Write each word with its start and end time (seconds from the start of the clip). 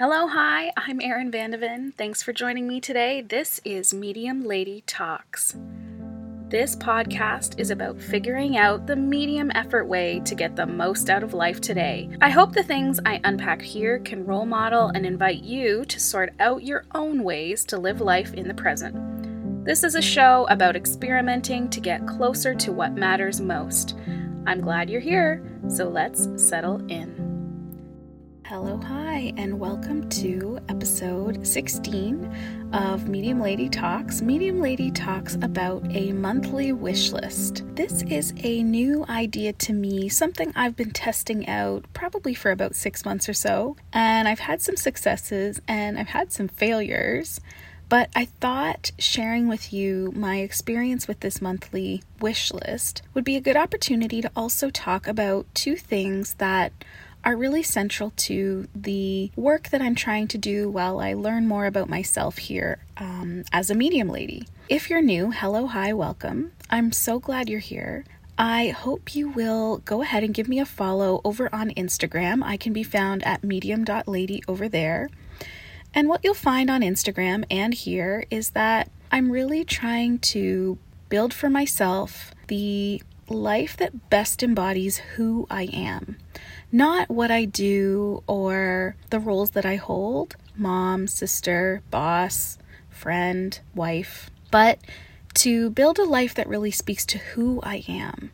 Hello, 0.00 0.26
hi, 0.28 0.72
I'm 0.78 0.98
Erin 1.02 1.30
Vandeven. 1.30 1.92
Thanks 1.92 2.22
for 2.22 2.32
joining 2.32 2.66
me 2.66 2.80
today. 2.80 3.20
This 3.20 3.60
is 3.66 3.92
Medium 3.92 4.46
Lady 4.46 4.82
Talks. 4.86 5.58
This 6.48 6.74
podcast 6.74 7.60
is 7.60 7.70
about 7.70 8.00
figuring 8.00 8.56
out 8.56 8.86
the 8.86 8.96
medium 8.96 9.50
effort 9.54 9.84
way 9.84 10.22
to 10.24 10.34
get 10.34 10.56
the 10.56 10.64
most 10.64 11.10
out 11.10 11.22
of 11.22 11.34
life 11.34 11.60
today. 11.60 12.08
I 12.22 12.30
hope 12.30 12.54
the 12.54 12.62
things 12.62 12.98
I 13.04 13.20
unpack 13.24 13.60
here 13.60 13.98
can 13.98 14.24
role 14.24 14.46
model 14.46 14.88
and 14.88 15.04
invite 15.04 15.42
you 15.42 15.84
to 15.84 16.00
sort 16.00 16.32
out 16.40 16.62
your 16.62 16.86
own 16.94 17.22
ways 17.22 17.66
to 17.66 17.76
live 17.76 18.00
life 18.00 18.32
in 18.32 18.48
the 18.48 18.54
present. 18.54 19.66
This 19.66 19.84
is 19.84 19.96
a 19.96 20.00
show 20.00 20.46
about 20.48 20.76
experimenting 20.76 21.68
to 21.68 21.78
get 21.78 22.06
closer 22.06 22.54
to 22.54 22.72
what 22.72 22.94
matters 22.94 23.38
most. 23.38 23.98
I'm 24.46 24.62
glad 24.62 24.88
you're 24.88 25.02
here, 25.02 25.44
so 25.68 25.90
let's 25.90 26.26
settle 26.42 26.80
in. 26.90 27.29
Hello, 28.50 28.80
hi, 28.84 29.32
and 29.36 29.60
welcome 29.60 30.08
to 30.08 30.58
episode 30.68 31.46
16 31.46 32.72
of 32.72 33.08
Medium 33.08 33.40
Lady 33.40 33.68
Talks. 33.68 34.22
Medium 34.22 34.60
Lady 34.60 34.90
talks 34.90 35.36
about 35.36 35.84
a 35.94 36.10
monthly 36.10 36.72
wish 36.72 37.12
list. 37.12 37.62
This 37.76 38.02
is 38.02 38.34
a 38.42 38.64
new 38.64 39.06
idea 39.08 39.52
to 39.52 39.72
me, 39.72 40.08
something 40.08 40.52
I've 40.56 40.74
been 40.74 40.90
testing 40.90 41.48
out 41.48 41.84
probably 41.92 42.34
for 42.34 42.50
about 42.50 42.74
six 42.74 43.04
months 43.04 43.28
or 43.28 43.34
so, 43.34 43.76
and 43.92 44.26
I've 44.26 44.40
had 44.40 44.60
some 44.60 44.76
successes 44.76 45.60
and 45.68 45.96
I've 45.96 46.08
had 46.08 46.32
some 46.32 46.48
failures. 46.48 47.40
But 47.88 48.10
I 48.16 48.24
thought 48.24 48.90
sharing 48.98 49.46
with 49.46 49.72
you 49.72 50.12
my 50.14 50.38
experience 50.38 51.06
with 51.06 51.20
this 51.20 51.40
monthly 51.40 52.02
wish 52.20 52.52
list 52.52 53.02
would 53.14 53.24
be 53.24 53.36
a 53.36 53.40
good 53.40 53.56
opportunity 53.56 54.20
to 54.22 54.30
also 54.34 54.70
talk 54.70 55.06
about 55.06 55.46
two 55.54 55.76
things 55.76 56.34
that 56.34 56.72
are 57.24 57.36
really 57.36 57.62
central 57.62 58.12
to 58.16 58.68
the 58.74 59.30
work 59.36 59.68
that 59.70 59.82
I'm 59.82 59.94
trying 59.94 60.28
to 60.28 60.38
do 60.38 60.68
while 60.68 61.00
I 61.00 61.12
learn 61.12 61.46
more 61.46 61.66
about 61.66 61.88
myself 61.88 62.38
here 62.38 62.78
um, 62.96 63.44
as 63.52 63.70
a 63.70 63.74
medium 63.74 64.08
lady. 64.08 64.46
If 64.68 64.88
you're 64.88 65.02
new, 65.02 65.30
hello, 65.30 65.66
hi, 65.66 65.92
welcome. 65.92 66.52
I'm 66.70 66.92
so 66.92 67.18
glad 67.18 67.48
you're 67.48 67.60
here. 67.60 68.04
I 68.38 68.68
hope 68.68 69.14
you 69.14 69.28
will 69.28 69.78
go 69.78 70.00
ahead 70.00 70.24
and 70.24 70.32
give 70.32 70.48
me 70.48 70.60
a 70.60 70.64
follow 70.64 71.20
over 71.24 71.54
on 71.54 71.70
Instagram. 71.70 72.42
I 72.42 72.56
can 72.56 72.72
be 72.72 72.82
found 72.82 73.22
at 73.24 73.44
medium.lady 73.44 74.42
over 74.48 74.68
there. 74.68 75.10
And 75.92 76.08
what 76.08 76.20
you'll 76.22 76.34
find 76.34 76.70
on 76.70 76.80
Instagram 76.80 77.44
and 77.50 77.74
here 77.74 78.24
is 78.30 78.50
that 78.50 78.90
I'm 79.12 79.30
really 79.30 79.64
trying 79.64 80.20
to 80.20 80.78
build 81.10 81.34
for 81.34 81.50
myself 81.50 82.32
the 82.46 83.02
life 83.30 83.76
that 83.76 84.10
best 84.10 84.42
embodies 84.42 84.98
who 84.98 85.46
I 85.50 85.62
am 85.72 86.16
not 86.72 87.10
what 87.10 87.30
I 87.30 87.44
do 87.44 88.22
or 88.26 88.96
the 89.10 89.18
roles 89.18 89.50
that 89.50 89.66
I 89.66 89.76
hold 89.76 90.36
mom, 90.56 91.06
sister, 91.06 91.82
boss, 91.90 92.58
friend, 92.88 93.58
wife, 93.74 94.30
but 94.50 94.78
to 95.34 95.70
build 95.70 95.98
a 95.98 96.04
life 96.04 96.34
that 96.34 96.48
really 96.48 96.70
speaks 96.70 97.06
to 97.06 97.18
who 97.18 97.60
I 97.62 97.84
am, 97.88 98.30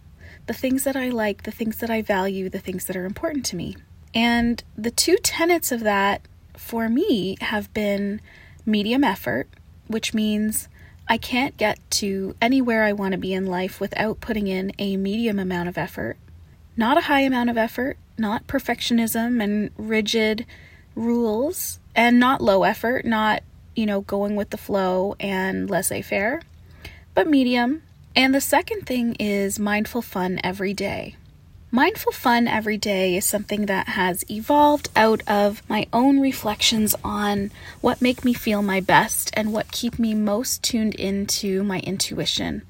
the 0.47 0.55
things 0.55 0.84
that 0.84 0.97
I 0.97 1.08
like, 1.08 1.44
the 1.44 1.50
things 1.50 1.78
that 1.78 1.91
I 1.91 2.03
value, 2.03 2.48
the 2.48 2.58
things 2.58 2.86
that 2.86 2.97
are 2.97 3.05
important 3.05 3.44
to 3.47 3.56
me. 3.56 3.77
And 4.14 4.62
the 4.77 4.91
two 4.91 5.16
tenets 5.16 5.70
of 5.70 5.81
that 5.81 6.22
for 6.55 6.88
me 6.88 7.36
have 7.41 7.72
been 7.75 8.20
medium 8.64 9.05
effort, 9.05 9.48
which 9.86 10.14
means 10.14 10.69
I 11.09 11.19
can't 11.19 11.57
get 11.57 11.79
to 11.93 12.35
anywhere 12.41 12.85
I 12.85 12.93
want 12.93 13.12
to 13.12 13.19
be 13.19 13.33
in 13.33 13.47
life 13.47 13.81
without 13.81 14.21
putting 14.21 14.49
in 14.49 14.73
a 14.79 14.97
medium 14.97 15.39
amount 15.39 15.69
of 15.69 15.79
effort, 15.79 16.17
not 16.77 16.99
a 16.99 17.03
high 17.03 17.21
amount 17.21 17.51
of 17.51 17.57
effort, 17.57 17.97
not 18.19 18.47
perfectionism 18.47 19.43
and 19.43 19.71
rigid 19.77 20.47
rules, 20.97 21.79
and 21.95 22.19
not 22.19 22.41
low 22.41 22.65
effort, 22.65 23.05
not, 23.05 23.43
you 23.77 23.87
know, 23.87 24.01
going 24.01 24.34
with 24.34 24.51
the 24.51 24.57
flow 24.57 25.15
and 25.21 25.71
laissez 25.71 26.03
faire, 26.03 26.43
but 27.15 27.29
medium. 27.29 27.83
And 28.17 28.34
the 28.34 28.41
second 28.41 28.87
thing 28.87 29.15
is 29.21 29.59
mindful 29.59 30.03
fun 30.03 30.41
every 30.43 30.75
day. 30.75 31.16
Mindful 31.76 32.12
fun 32.12 32.48
every 32.48 32.78
day 32.78 33.16
is 33.19 33.26
something 33.26 33.66
that 33.66 33.88
has 33.88 34.25
evolved 34.31 34.88
out 34.97 35.20
of 35.26 35.62
my 35.69 35.87
own 35.92 36.20
reflections 36.20 36.97
on 37.04 37.50
what 37.82 38.00
make 38.00 38.25
me 38.25 38.32
feel 38.32 38.62
my 38.62 38.81
best 38.81 39.31
and 39.34 39.53
what 39.53 39.70
keep 39.72 39.98
me 39.98 40.15
most 40.15 40.62
tuned 40.62 40.94
into 40.94 41.62
my 41.62 41.81
intuition. 41.81 42.62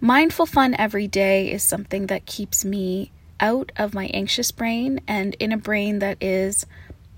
Mindful 0.00 0.46
fun 0.46 0.74
every 0.78 1.06
day 1.06 1.52
is 1.52 1.62
something 1.62 2.06
that 2.06 2.24
keeps 2.24 2.64
me 2.64 3.12
out 3.38 3.70
of 3.76 3.92
my 3.92 4.06
anxious 4.14 4.50
brain 4.50 5.02
and 5.06 5.34
in 5.34 5.52
a 5.52 5.58
brain 5.58 5.98
that 5.98 6.16
is 6.18 6.64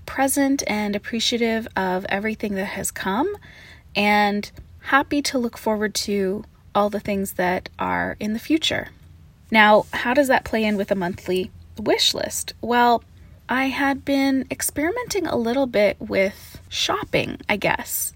present 0.05 0.63
and 0.67 0.97
appreciative 0.97 1.65
of 1.77 2.05
everything 2.09 2.55
that 2.55 2.65
has 2.65 2.91
come 2.91 3.37
and 3.95 4.51
happy 4.81 5.21
to 5.21 5.37
look 5.37 5.57
forward 5.57 5.95
to 5.95 6.43
all 6.75 6.89
the 6.89 6.99
things 6.99 7.35
that 7.35 7.69
are 7.79 8.17
in 8.19 8.33
the 8.33 8.37
future. 8.37 8.89
Now, 9.51 9.85
how 9.93 10.13
does 10.13 10.27
that 10.27 10.43
play 10.43 10.63
in 10.63 10.77
with 10.77 10.91
a 10.91 10.95
monthly 10.95 11.51
wish 11.77 12.13
list? 12.13 12.53
Well, 12.61 13.03
I 13.47 13.65
had 13.65 14.03
been 14.03 14.47
experimenting 14.49 15.27
a 15.27 15.35
little 15.35 15.67
bit 15.67 15.97
with 15.99 16.59
shopping, 16.69 17.39
I 17.47 17.57
guess. 17.57 18.13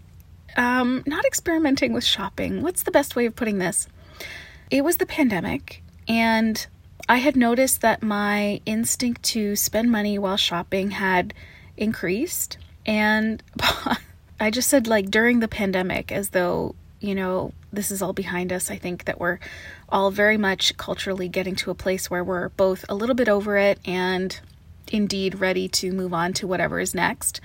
Um, 0.57 1.03
not 1.05 1.25
experimenting 1.25 1.93
with 1.93 2.03
shopping. 2.03 2.61
What's 2.61 2.83
the 2.83 2.91
best 2.91 3.15
way 3.15 3.25
of 3.25 3.35
putting 3.35 3.59
this? 3.59 3.87
It 4.71 4.83
was 4.83 4.97
the 4.97 5.05
pandemic, 5.05 5.83
and 6.07 6.65
I 7.07 7.17
had 7.17 7.35
noticed 7.35 7.81
that 7.81 8.03
my 8.03 8.61
instinct 8.65 9.23
to 9.23 9.55
spend 9.55 9.91
money 9.91 10.17
while 10.19 10.37
shopping 10.37 10.91
had 10.91 11.33
increased. 11.77 12.57
And 12.85 13.41
I 14.39 14.51
just 14.51 14.69
said, 14.69 14.87
like, 14.87 15.09
during 15.09 15.39
the 15.39 15.47
pandemic, 15.47 16.11
as 16.11 16.29
though, 16.29 16.75
you 16.99 17.15
know, 17.15 17.53
this 17.71 17.91
is 17.91 18.01
all 18.01 18.13
behind 18.13 18.51
us. 18.51 18.71
I 18.71 18.77
think 18.77 19.05
that 19.05 19.19
we're 19.19 19.39
all 19.89 20.11
very 20.11 20.37
much 20.37 20.75
culturally 20.77 21.29
getting 21.29 21.55
to 21.57 21.71
a 21.71 21.75
place 21.75 22.09
where 22.09 22.23
we're 22.23 22.49
both 22.49 22.85
a 22.89 22.95
little 22.95 23.15
bit 23.15 23.29
over 23.29 23.57
it 23.57 23.79
and 23.85 24.39
indeed 24.91 25.39
ready 25.39 25.67
to 25.67 25.91
move 25.91 26.15
on 26.15 26.33
to 26.33 26.47
whatever 26.47 26.79
is 26.79 26.95
next 26.95 27.39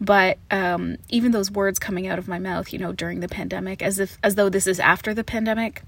but 0.00 0.38
um, 0.50 0.96
even 1.10 1.30
those 1.30 1.50
words 1.50 1.78
coming 1.78 2.06
out 2.06 2.18
of 2.18 2.26
my 2.26 2.38
mouth 2.38 2.72
you 2.72 2.78
know 2.78 2.90
during 2.90 3.20
the 3.20 3.28
pandemic 3.28 3.82
as 3.82 3.98
if 3.98 4.16
as 4.22 4.34
though 4.34 4.48
this 4.48 4.66
is 4.66 4.80
after 4.80 5.12
the 5.12 5.22
pandemic 5.22 5.82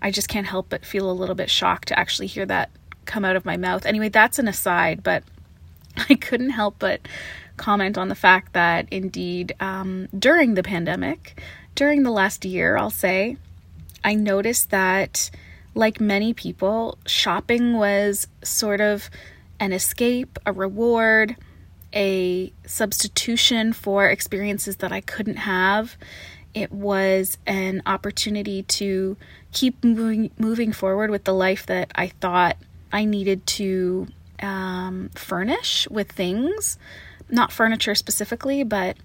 I 0.00 0.10
just 0.10 0.28
can't 0.28 0.46
help 0.46 0.68
but 0.68 0.84
feel 0.84 1.10
a 1.10 1.12
little 1.12 1.34
bit 1.34 1.50
shocked 1.50 1.88
to 1.88 1.98
actually 1.98 2.26
hear 2.26 2.46
that 2.46 2.70
come 3.04 3.24
out 3.24 3.36
of 3.36 3.44
my 3.44 3.56
mouth. 3.56 3.86
Anyway, 3.86 4.08
that's 4.08 4.38
an 4.38 4.48
aside, 4.48 5.02
but 5.02 5.24
I 6.08 6.14
couldn't 6.14 6.50
help 6.50 6.76
but 6.78 7.06
comment 7.56 7.98
on 7.98 8.08
the 8.08 8.14
fact 8.14 8.54
that 8.54 8.86
indeed, 8.90 9.54
um, 9.60 10.08
during 10.18 10.54
the 10.54 10.62
pandemic, 10.62 11.40
during 11.74 12.02
the 12.02 12.10
last 12.10 12.44
year, 12.44 12.76
I'll 12.76 12.90
say, 12.90 13.36
I 14.04 14.14
noticed 14.14 14.70
that, 14.70 15.30
like 15.74 16.00
many 16.00 16.34
people, 16.34 16.98
shopping 17.06 17.76
was 17.78 18.26
sort 18.42 18.80
of 18.80 19.08
an 19.60 19.72
escape, 19.72 20.38
a 20.44 20.52
reward, 20.52 21.36
a 21.94 22.52
substitution 22.66 23.72
for 23.72 24.08
experiences 24.08 24.76
that 24.76 24.92
I 24.92 25.00
couldn't 25.00 25.36
have. 25.36 25.96
It 26.54 26.72
was 26.72 27.38
an 27.46 27.82
opportunity 27.86 28.62
to 28.64 29.16
keep 29.52 29.82
moving 29.84 30.30
moving 30.38 30.72
forward 30.72 31.10
with 31.10 31.24
the 31.24 31.32
life 31.32 31.64
that 31.66 31.90
I 31.94 32.08
thought 32.08 32.56
I 32.92 33.04
needed 33.04 33.46
to 33.46 34.08
um, 34.40 35.10
furnish 35.14 35.88
with 35.90 36.12
things, 36.12 36.76
not 37.30 37.52
furniture 37.52 37.94
specifically, 37.94 38.64
but 38.64 38.96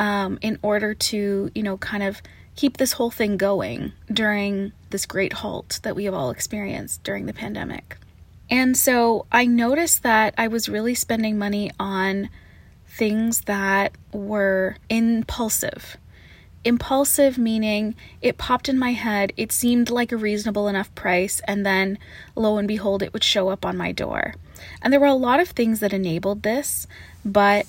um, 0.00 0.38
in 0.40 0.58
order 0.62 0.94
to, 0.94 1.52
you 1.54 1.62
know, 1.62 1.76
kind 1.76 2.02
of 2.02 2.20
keep 2.56 2.78
this 2.78 2.92
whole 2.92 3.10
thing 3.10 3.36
going 3.36 3.92
during 4.12 4.72
this 4.88 5.06
great 5.06 5.34
halt 5.34 5.78
that 5.82 5.94
we 5.94 6.06
have 6.06 6.14
all 6.14 6.30
experienced 6.30 7.04
during 7.04 7.26
the 7.26 7.32
pandemic. 7.32 7.98
And 8.48 8.76
so 8.76 9.26
I 9.30 9.46
noticed 9.46 10.02
that 10.02 10.34
I 10.36 10.48
was 10.48 10.68
really 10.68 10.94
spending 10.94 11.38
money 11.38 11.70
on 11.78 12.30
things 12.88 13.42
that 13.42 13.92
were 14.12 14.76
impulsive 14.88 15.96
impulsive 16.62 17.38
meaning 17.38 17.94
it 18.20 18.36
popped 18.36 18.68
in 18.68 18.78
my 18.78 18.92
head, 18.92 19.32
it 19.36 19.50
seemed 19.50 19.88
like 19.88 20.12
a 20.12 20.16
reasonable 20.16 20.68
enough 20.68 20.94
price, 20.94 21.40
and 21.46 21.64
then 21.64 21.98
lo 22.36 22.58
and 22.58 22.68
behold, 22.68 23.02
it 23.02 23.14
would 23.14 23.24
show 23.24 23.48
up 23.48 23.64
on 23.64 23.78
my 23.78 23.92
door. 23.92 24.34
And 24.82 24.92
there 24.92 25.00
were 25.00 25.06
a 25.06 25.14
lot 25.14 25.40
of 25.40 25.48
things 25.48 25.80
that 25.80 25.94
enabled 25.94 26.42
this, 26.42 26.86
but 27.24 27.64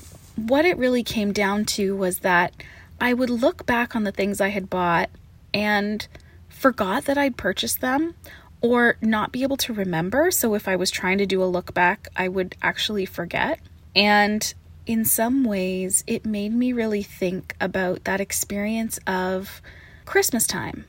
what 0.50 0.66
it 0.66 0.78
really 0.78 1.04
came 1.04 1.32
down 1.34 1.66
to 1.66 1.96
was 1.96 2.20
that 2.20 2.54
I 3.00 3.14
would 3.14 3.30
look 3.30 3.66
back 3.66 3.96
on 3.96 4.04
the 4.04 4.12
things 4.12 4.40
I 4.40 4.50
had 4.50 4.70
bought 4.70 5.10
and 5.54 6.08
forgot 6.50 7.06
that 7.06 7.18
I'd 7.18 7.38
purchased 7.38 7.82
them 7.82 8.16
or 8.62 8.98
not 9.02 9.32
be 9.32 9.44
able 9.44 9.58
to 9.58 9.74
remember. 9.74 10.30
So 10.32 10.54
if 10.54 10.68
I 10.68 10.76
was 10.76 10.92
trying 10.92 11.18
to 11.18 11.26
do 11.26 11.44
a 11.44 11.46
look 11.46 11.74
back, 11.74 12.08
I 12.16 12.28
would 12.28 12.56
actually 12.62 13.06
forget. 13.06 13.60
And 13.96 14.54
in 14.86 15.04
some 15.06 15.44
ways, 15.44 16.04
it 16.08 16.26
made 16.26 16.54
me 16.54 16.74
really 16.74 17.04
think 17.04 17.56
about 17.60 18.04
that 18.04 18.22
experience 18.22 19.00
of 19.08 19.62
Christmas 20.06 20.46
time. 20.46 20.86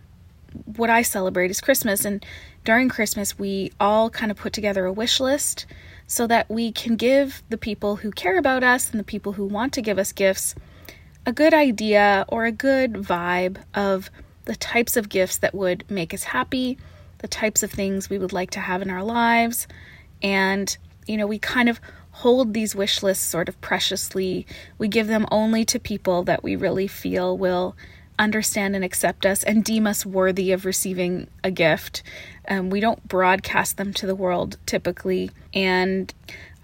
What 0.76 0.90
I 0.90 1.02
celebrate 1.02 1.50
is 1.50 1.60
Christmas, 1.60 2.04
and 2.04 2.24
during 2.64 2.90
Christmas, 2.90 3.38
we 3.38 3.72
all 3.80 4.10
kind 4.10 4.30
of 4.30 4.36
put 4.36 4.52
together 4.52 4.84
a 4.84 4.92
wish 4.92 5.18
list 5.18 5.66
so 6.06 6.26
that 6.26 6.48
we 6.50 6.72
can 6.72 6.96
give 6.96 7.42
the 7.48 7.58
people 7.58 7.96
who 7.96 8.10
care 8.10 8.38
about 8.38 8.62
us 8.62 8.90
and 8.90 9.00
the 9.00 9.04
people 9.04 9.32
who 9.32 9.46
want 9.46 9.72
to 9.72 9.82
give 9.82 9.98
us 9.98 10.12
gifts 10.12 10.54
a 11.24 11.32
good 11.32 11.54
idea 11.54 12.24
or 12.28 12.44
a 12.44 12.52
good 12.52 12.94
vibe 12.94 13.58
of 13.74 14.10
the 14.44 14.56
types 14.56 14.96
of 14.96 15.08
gifts 15.08 15.38
that 15.38 15.54
would 15.54 15.84
make 15.88 16.12
us 16.12 16.24
happy, 16.24 16.78
the 17.18 17.28
types 17.28 17.62
of 17.62 17.70
things 17.70 18.10
we 18.10 18.18
would 18.18 18.32
like 18.32 18.50
to 18.50 18.60
have 18.60 18.82
in 18.82 18.90
our 18.90 19.04
lives. 19.04 19.68
And, 20.22 20.76
you 21.06 21.16
know, 21.16 21.26
we 21.26 21.38
kind 21.38 21.68
of 21.68 21.80
hold 22.10 22.52
these 22.54 22.74
wish 22.74 23.02
lists 23.02 23.24
sort 23.24 23.48
of 23.48 23.60
preciously. 23.60 24.46
We 24.78 24.88
give 24.88 25.06
them 25.06 25.26
only 25.30 25.64
to 25.66 25.78
people 25.78 26.24
that 26.24 26.42
we 26.42 26.56
really 26.56 26.88
feel 26.88 27.38
will 27.38 27.76
understand 28.22 28.74
and 28.74 28.84
accept 28.84 29.26
us 29.26 29.42
and 29.42 29.64
deem 29.64 29.86
us 29.86 30.06
worthy 30.06 30.52
of 30.52 30.64
receiving 30.64 31.28
a 31.42 31.50
gift. 31.50 32.02
Um, 32.48 32.70
we 32.70 32.80
don't 32.80 33.06
broadcast 33.06 33.76
them 33.76 33.92
to 33.94 34.06
the 34.06 34.14
world 34.14 34.58
typically. 34.66 35.30
And 35.52 36.12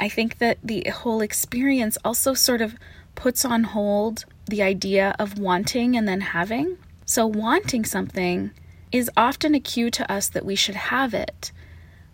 I 0.00 0.08
think 0.08 0.38
that 0.38 0.58
the 0.62 0.84
whole 0.84 1.20
experience 1.20 1.98
also 2.04 2.34
sort 2.34 2.60
of 2.60 2.76
puts 3.14 3.44
on 3.44 3.64
hold 3.64 4.24
the 4.46 4.62
idea 4.62 5.14
of 5.18 5.38
wanting 5.38 5.96
and 5.96 6.06
then 6.06 6.20
having. 6.20 6.78
So, 7.04 7.26
wanting 7.26 7.84
something 7.84 8.52
is 8.92 9.10
often 9.16 9.54
a 9.54 9.60
cue 9.60 9.90
to 9.90 10.10
us 10.10 10.28
that 10.28 10.44
we 10.44 10.54
should 10.54 10.74
have 10.74 11.14
it. 11.14 11.52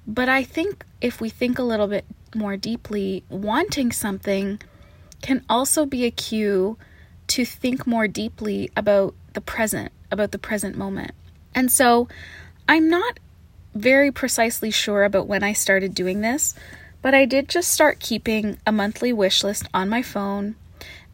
But 0.07 0.29
I 0.29 0.43
think 0.43 0.85
if 1.01 1.21
we 1.21 1.29
think 1.31 1.59
a 1.59 1.63
little 1.63 1.87
bit 1.87 2.05
more 2.35 2.57
deeply, 2.57 3.25
wanting 3.29 3.93
something 3.93 4.61
can 5.23 5.45
also 5.49 5.87
be 5.87 6.05
a 6.05 6.11
cue 6.11 6.77
to 7.29 7.45
think 7.45 7.87
more 7.87 8.07
deeply 8.07 8.71
about 8.77 9.15
the 9.35 9.41
present, 9.41 9.93
about 10.11 10.33
the 10.33 10.39
present 10.39 10.77
moment. 10.77 11.13
And 11.55 11.71
so 11.71 12.09
I'm 12.69 12.89
not 12.89 13.21
very 13.75 14.11
precisely 14.11 14.71
sure 14.71 15.05
about 15.05 15.27
when 15.27 15.43
I 15.43 15.53
started 15.53 15.95
doing 15.95 16.21
this, 16.21 16.55
but 17.03 17.15
I 17.15 17.27
did 17.27 17.49
just 17.49 17.71
start 17.73 18.01
keeping 18.01 18.59
a 18.67 18.73
monthly 18.73 19.13
wish 19.13 19.45
list 19.45 19.69
on 19.75 19.89
my 19.89 20.03
phone. 20.03 20.57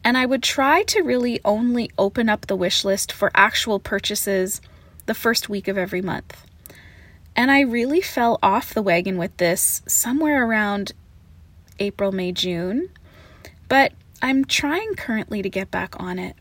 And 0.03 0.17
I 0.17 0.25
would 0.25 0.41
try 0.41 0.83
to 0.83 1.01
really 1.01 1.39
only 1.45 1.91
open 1.97 2.29
up 2.29 2.47
the 2.47 2.55
wish 2.55 2.83
list 2.85 3.11
for 3.11 3.31
actual 3.35 3.79
purchases 3.79 4.61
the 5.05 5.13
first 5.13 5.49
week 5.49 5.67
of 5.67 5.77
every 5.77 6.01
month. 6.01 6.45
And 7.35 7.51
I 7.51 7.61
really 7.61 8.01
fell 8.01 8.39
off 8.41 8.73
the 8.73 8.81
wagon 8.81 9.17
with 9.17 9.35
this 9.37 9.81
somewhere 9.85 10.45
around 10.45 10.93
April, 11.79 12.11
May, 12.11 12.31
June. 12.31 12.89
But 13.67 13.93
I'm 14.21 14.45
trying 14.45 14.95
currently 14.95 15.41
to 15.41 15.49
get 15.49 15.71
back 15.71 15.99
on 15.99 16.19
it. 16.19 16.35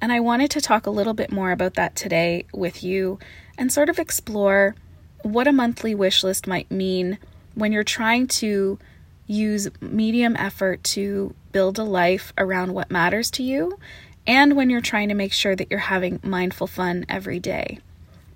And 0.00 0.12
I 0.12 0.20
wanted 0.20 0.50
to 0.52 0.60
talk 0.60 0.86
a 0.86 0.90
little 0.90 1.14
bit 1.14 1.32
more 1.32 1.52
about 1.52 1.74
that 1.74 1.96
today 1.96 2.44
with 2.52 2.82
you 2.82 3.18
and 3.56 3.72
sort 3.72 3.88
of 3.88 3.98
explore 3.98 4.74
what 5.22 5.48
a 5.48 5.52
monthly 5.52 5.94
wish 5.94 6.22
list 6.22 6.46
might 6.46 6.70
mean 6.70 7.18
when 7.54 7.72
you're 7.72 7.84
trying 7.84 8.26
to 8.26 8.78
use 9.26 9.68
medium 9.80 10.36
effort 10.36 10.84
to 10.84 11.34
build 11.52 11.78
a 11.78 11.84
life 11.84 12.32
around 12.36 12.74
what 12.74 12.90
matters 12.90 13.30
to 13.30 13.42
you 13.42 13.78
and 14.26 14.56
when 14.56 14.70
you're 14.70 14.80
trying 14.80 15.08
to 15.08 15.14
make 15.14 15.32
sure 15.32 15.56
that 15.56 15.70
you're 15.70 15.80
having 15.80 16.20
mindful 16.22 16.66
fun 16.66 17.04
every 17.08 17.38
day. 17.38 17.78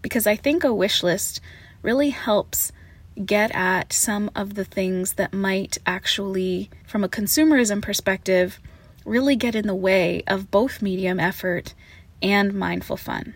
Because 0.03 0.27
I 0.27 0.37
think 0.37 0.65
a 0.65 0.73
wish 0.73 1.03
list 1.03 1.41
really 1.83 2.11
helps 2.11 2.73
get 3.25 3.51
at 3.55 3.93
some 3.93 4.31
of 4.35 4.55
the 4.55 4.65
things 4.65 5.15
that 5.15 5.33
might 5.33 5.79
actually, 5.87 6.71
from 6.87 7.03
a 7.03 7.09
consumerism 7.09 7.83
perspective, 7.83 8.61
really 9.09 9.37
get 9.37 9.55
in 9.55 9.67
the 9.67 9.75
way 9.75 10.23
of 10.27 10.51
both 10.51 10.83
medium 10.83 11.19
effort 11.19 11.75
and 12.23 12.55
mindful 12.55 12.97
fun. 12.97 13.35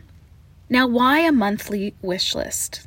Now, 0.68 0.86
why 0.86 1.20
a 1.20 1.32
monthly 1.32 1.94
wish 2.02 2.34
list? 2.34 2.86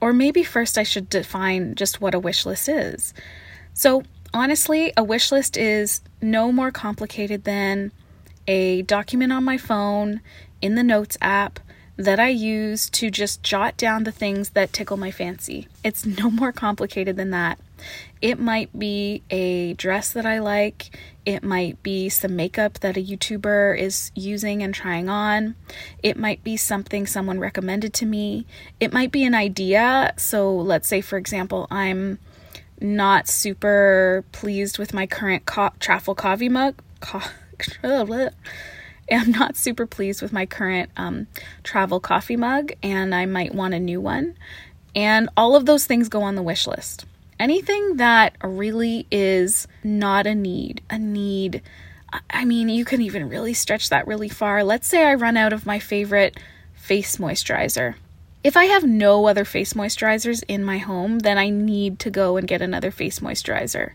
Or 0.00 0.12
maybe 0.12 0.42
first 0.42 0.78
I 0.78 0.82
should 0.82 1.08
define 1.08 1.74
just 1.74 2.00
what 2.00 2.14
a 2.14 2.18
wish 2.18 2.46
list 2.46 2.68
is. 2.68 3.14
So, 3.74 4.02
honestly, 4.32 4.92
a 4.96 5.04
wish 5.04 5.30
list 5.30 5.56
is 5.56 6.00
no 6.20 6.50
more 6.52 6.70
complicated 6.70 7.44
than 7.44 7.92
a 8.46 8.82
document 8.82 9.32
on 9.32 9.44
my 9.44 9.58
phone 9.58 10.20
in 10.60 10.74
the 10.74 10.82
Notes 10.82 11.18
app 11.20 11.60
that 11.96 12.18
I 12.18 12.28
use 12.28 12.88
to 12.90 13.10
just 13.10 13.42
jot 13.42 13.76
down 13.76 14.04
the 14.04 14.12
things 14.12 14.50
that 14.50 14.72
tickle 14.72 14.96
my 14.96 15.10
fancy. 15.10 15.68
It's 15.84 16.06
no 16.06 16.30
more 16.30 16.52
complicated 16.52 17.16
than 17.16 17.30
that. 17.30 17.58
It 18.20 18.38
might 18.38 18.76
be 18.76 19.22
a 19.30 19.74
dress 19.74 20.12
that 20.12 20.24
I 20.24 20.38
like, 20.38 20.96
it 21.24 21.42
might 21.42 21.82
be 21.82 22.08
some 22.08 22.36
makeup 22.36 22.80
that 22.80 22.96
a 22.96 23.02
YouTuber 23.02 23.78
is 23.78 24.10
using 24.14 24.62
and 24.62 24.74
trying 24.74 25.08
on, 25.08 25.54
it 26.02 26.16
might 26.16 26.42
be 26.42 26.56
something 26.56 27.06
someone 27.06 27.38
recommended 27.38 27.94
to 27.94 28.06
me, 28.06 28.46
it 28.80 28.92
might 28.92 29.12
be 29.12 29.24
an 29.24 29.34
idea. 29.34 30.12
So, 30.16 30.54
let's 30.54 30.88
say, 30.88 31.00
for 31.00 31.16
example, 31.16 31.66
I'm 31.70 32.18
not 32.80 33.28
super 33.28 34.24
pleased 34.32 34.78
with 34.78 34.92
my 34.92 35.06
current 35.06 35.46
co- 35.46 35.70
travel 35.78 36.14
coffee 36.14 36.48
mug. 36.48 36.74
Co- 37.00 37.20
am 39.10 39.30
not 39.30 39.56
super 39.56 39.86
pleased 39.86 40.22
with 40.22 40.32
my 40.32 40.46
current 40.46 40.90
um, 40.96 41.26
travel 41.62 42.00
coffee 42.00 42.36
mug 42.36 42.72
and 42.82 43.14
I 43.14 43.26
might 43.26 43.54
want 43.54 43.74
a 43.74 43.80
new 43.80 44.00
one. 44.00 44.36
And 44.94 45.28
all 45.36 45.56
of 45.56 45.66
those 45.66 45.86
things 45.86 46.08
go 46.08 46.22
on 46.22 46.34
the 46.34 46.42
wish 46.42 46.66
list. 46.66 47.06
Anything 47.42 47.96
that 47.96 48.36
really 48.44 49.08
is 49.10 49.66
not 49.82 50.28
a 50.28 50.34
need, 50.34 50.80
a 50.88 50.96
need. 50.96 51.60
I 52.30 52.44
mean, 52.44 52.68
you 52.68 52.84
can 52.84 53.02
even 53.02 53.28
really 53.28 53.52
stretch 53.52 53.88
that 53.88 54.06
really 54.06 54.28
far. 54.28 54.62
Let's 54.62 54.86
say 54.86 55.02
I 55.04 55.14
run 55.14 55.36
out 55.36 55.52
of 55.52 55.66
my 55.66 55.80
favorite 55.80 56.38
face 56.72 57.16
moisturizer. 57.16 57.96
If 58.44 58.56
I 58.56 58.66
have 58.66 58.84
no 58.84 59.26
other 59.26 59.44
face 59.44 59.72
moisturizers 59.72 60.44
in 60.46 60.62
my 60.62 60.78
home, 60.78 61.18
then 61.18 61.36
I 61.36 61.48
need 61.48 61.98
to 61.98 62.10
go 62.10 62.36
and 62.36 62.46
get 62.46 62.62
another 62.62 62.92
face 62.92 63.18
moisturizer. 63.18 63.94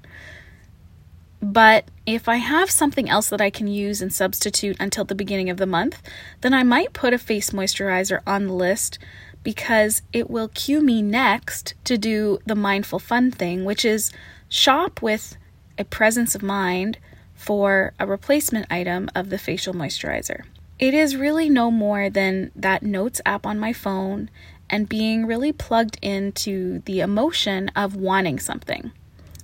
But 1.42 1.86
if 2.06 2.28
I 2.28 2.38
have 2.38 2.70
something 2.70 3.10
else 3.10 3.30
that 3.30 3.40
I 3.40 3.50
can 3.50 3.68
use 3.68 4.02
and 4.02 4.12
substitute 4.12 4.76
until 4.78 5.06
the 5.06 5.16
beginning 5.16 5.50
of 5.50 5.56
the 5.56 5.66
month, 5.66 6.02
then 6.42 6.54
I 6.54 6.64
might 6.64 6.92
put 6.92 7.14
a 7.14 7.18
face 7.18 7.52
moisturizer 7.52 8.20
on 8.28 8.48
the 8.48 8.54
list 8.54 9.00
because 9.48 10.02
it 10.12 10.30
will 10.30 10.50
cue 10.50 10.82
me 10.82 11.02
next 11.02 11.74
to 11.86 11.98
do 11.98 12.38
the 12.46 12.54
mindful 12.54 13.00
fun 13.00 13.32
thing, 13.32 13.64
which 13.64 13.86
is 13.86 14.12
shop 14.50 15.02
with 15.02 15.38
a 15.78 15.86
presence 15.86 16.36
of 16.36 16.44
mind 16.44 16.98
for 17.34 17.94
a 17.98 18.06
replacement 18.06 18.66
item 18.70 19.10
of 19.16 19.30
the 19.30 19.38
facial 19.38 19.74
moisturizer. 19.74 20.42
It 20.80 20.94
is 20.94 21.16
really 21.16 21.48
no 21.48 21.72
more 21.72 22.10
than 22.10 22.52
that 22.58 22.84
notes 22.84 23.22
app 23.26 23.46
on 23.46 23.58
my 23.58 23.72
phone 23.72 24.30
and 24.70 24.90
being 24.90 25.26
really 25.26 25.54
plugged 25.54 25.98
into 26.02 26.80
the 26.80 27.00
emotion 27.00 27.70
of 27.74 27.96
wanting 27.96 28.40
something. 28.40 28.92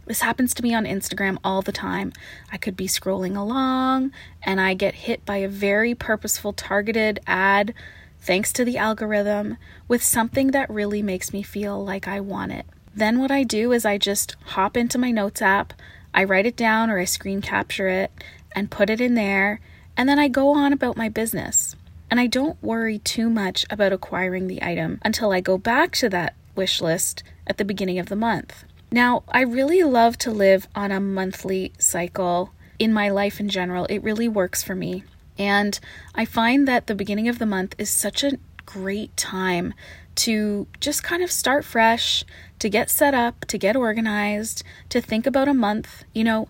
This 0.06 0.20
happens 0.20 0.54
to 0.56 0.64
me 0.64 0.74
on 0.74 0.84
Instagram 0.84 1.38
all 1.46 1.62
the 1.62 1.72
time. 1.72 2.12
I 2.52 2.58
could 2.58 2.76
be 2.76 2.88
scrolling 2.88 3.38
along 3.38 4.12
and 4.42 4.60
I 4.60 4.74
get 4.74 4.96
hit 4.96 5.26
by 5.26 5.38
a 5.38 5.48
very 5.48 5.96
purposeful, 5.96 6.52
targeted 6.52 7.22
ad, 7.26 7.74
thanks 8.24 8.54
to 8.54 8.66
the 8.66 8.78
algorithm, 8.78 9.58
with 9.88 10.02
something 10.02 10.52
that 10.52 10.70
really 10.70 11.02
makes 11.02 11.34
me 11.34 11.44
feel 11.44 11.84
like 11.84 12.08
I 12.08 12.20
want 12.20 12.54
it. 12.54 12.66
Then 12.96 13.20
what 13.20 13.32
I 13.32 13.44
do 13.44 13.72
is 13.72 13.86
I 13.86 13.98
just 13.98 14.36
hop 14.46 14.78
into 14.78 14.98
my 14.98 15.12
notes 15.12 15.42
app, 15.42 15.74
I 16.14 16.24
write 16.24 16.46
it 16.46 16.56
down 16.56 16.90
or 16.90 17.00
I 17.00 17.06
screen 17.06 17.42
capture 17.42 17.88
it 17.88 18.12
and 18.56 18.72
put 18.72 18.90
it 18.90 19.02
in 19.02 19.16
there, 19.16 19.60
and 19.98 20.08
then 20.08 20.20
I 20.20 20.28
go 20.28 20.50
on 20.50 20.72
about 20.72 20.96
my 20.96 21.10
business. 21.10 21.76
And 22.10 22.20
I 22.20 22.28
don't 22.28 22.62
worry 22.62 23.00
too 23.00 23.30
much 23.30 23.66
about 23.70 23.92
acquiring 23.92 24.48
the 24.48 24.62
item 24.62 25.00
until 25.04 25.32
I 25.32 25.42
go 25.42 25.58
back 25.58 25.94
to 25.94 26.10
that 26.10 26.36
wish 26.56 26.80
list 26.80 27.24
at 27.48 27.58
the 27.58 27.66
beginning 27.66 27.98
of 27.98 28.08
the 28.08 28.16
month. 28.16 28.66
Now, 28.92 29.24
I 29.30 29.42
really 29.42 29.82
love 29.84 30.18
to 30.20 30.32
live 30.32 30.68
on 30.76 30.92
a 30.92 31.00
monthly 31.00 31.74
cycle 31.80 32.52
in 32.78 32.94
my 32.94 33.10
life 33.10 33.40
in 33.40 33.50
general. 33.50 33.86
It 33.86 34.04
really 34.04 34.28
works 34.28 34.62
for 34.62 34.76
me. 34.76 35.04
And 35.44 35.78
I 36.16 36.24
find 36.24 36.66
that 36.70 36.88
the 36.88 36.96
beginning 36.96 37.28
of 37.28 37.38
the 37.38 37.46
month 37.46 37.76
is 37.78 37.90
such 37.90 38.24
a 38.24 38.40
great 38.66 39.16
time 39.18 39.74
to 40.16 40.68
just 40.80 41.04
kind 41.04 41.22
of 41.22 41.30
start 41.30 41.66
fresh, 41.66 42.24
to 42.60 42.70
get 42.70 42.90
set 42.90 43.14
up, 43.14 43.44
to 43.48 43.58
get 43.58 43.76
organized, 43.76 44.64
to 44.88 45.02
think 45.02 45.28
about 45.28 45.50
a 45.50 45.54
month. 45.54 46.06
You 46.14 46.24
know, 46.24 46.48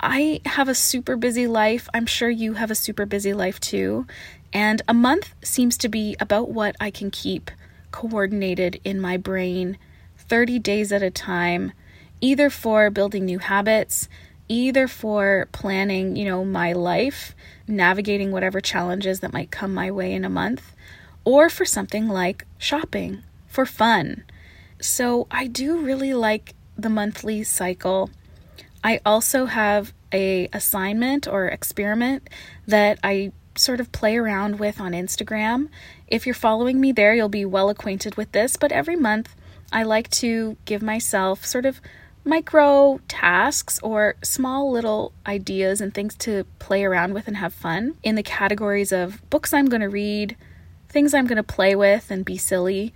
I 0.00 0.40
have 0.46 0.68
a 0.68 0.74
super 0.74 1.16
busy 1.16 1.46
life. 1.46 1.88
I'm 1.94 2.06
sure 2.06 2.28
you 2.28 2.54
have 2.54 2.72
a 2.72 2.74
super 2.74 3.06
busy 3.06 3.32
life 3.32 3.60
too. 3.60 4.04
And 4.52 4.82
a 4.88 4.94
month 4.94 5.32
seems 5.44 5.76
to 5.78 5.88
be 5.88 6.16
about 6.18 6.50
what 6.50 6.74
I 6.80 6.90
can 6.90 7.12
keep 7.12 7.52
coordinated 7.92 8.80
in 8.82 9.00
my 9.00 9.16
brain 9.16 9.78
30 10.16 10.58
days 10.58 10.90
at 10.90 11.04
a 11.04 11.10
time, 11.10 11.72
either 12.20 12.50
for 12.50 12.90
building 12.90 13.26
new 13.26 13.38
habits, 13.38 14.08
either 14.48 14.88
for 14.88 15.46
planning, 15.52 16.16
you 16.16 16.24
know, 16.24 16.44
my 16.44 16.72
life, 16.72 17.36
navigating 17.68 18.32
whatever 18.32 18.60
challenges 18.60 19.20
that 19.20 19.32
might 19.32 19.50
come 19.50 19.74
my 19.74 19.90
way 19.90 20.12
in 20.12 20.24
a 20.24 20.30
month, 20.30 20.74
or 21.24 21.50
for 21.50 21.64
something 21.64 22.08
like 22.08 22.46
shopping 22.56 23.22
for 23.46 23.66
fun. 23.66 24.24
So 24.80 25.26
I 25.30 25.46
do 25.46 25.78
really 25.78 26.14
like 26.14 26.54
the 26.76 26.88
monthly 26.88 27.42
cycle. 27.44 28.10
I 28.82 29.00
also 29.04 29.46
have 29.46 29.92
a 30.12 30.48
assignment 30.52 31.26
or 31.26 31.46
experiment 31.46 32.28
that 32.66 32.98
I 33.02 33.32
sort 33.56 33.80
of 33.80 33.90
play 33.92 34.16
around 34.16 34.58
with 34.58 34.80
on 34.80 34.92
Instagram. 34.92 35.68
If 36.06 36.24
you're 36.26 36.34
following 36.34 36.80
me 36.80 36.92
there, 36.92 37.14
you'll 37.14 37.28
be 37.28 37.44
well 37.44 37.68
acquainted 37.68 38.16
with 38.16 38.32
this, 38.32 38.56
but 38.56 38.72
every 38.72 38.96
month 38.96 39.34
I 39.72 39.82
like 39.82 40.08
to 40.10 40.56
give 40.64 40.80
myself 40.80 41.44
sort 41.44 41.66
of 41.66 41.80
micro 42.28 43.00
tasks 43.08 43.80
or 43.82 44.14
small 44.22 44.70
little 44.70 45.12
ideas 45.26 45.80
and 45.80 45.94
things 45.94 46.14
to 46.14 46.44
play 46.58 46.84
around 46.84 47.14
with 47.14 47.26
and 47.26 47.38
have 47.38 47.54
fun 47.54 47.96
in 48.02 48.16
the 48.16 48.22
categories 48.22 48.92
of 48.92 49.22
books 49.30 49.54
I'm 49.54 49.64
going 49.64 49.80
to 49.80 49.88
read, 49.88 50.36
things 50.90 51.14
I'm 51.14 51.26
going 51.26 51.38
to 51.38 51.42
play 51.42 51.74
with 51.74 52.10
and 52.10 52.26
be 52.26 52.36
silly, 52.36 52.92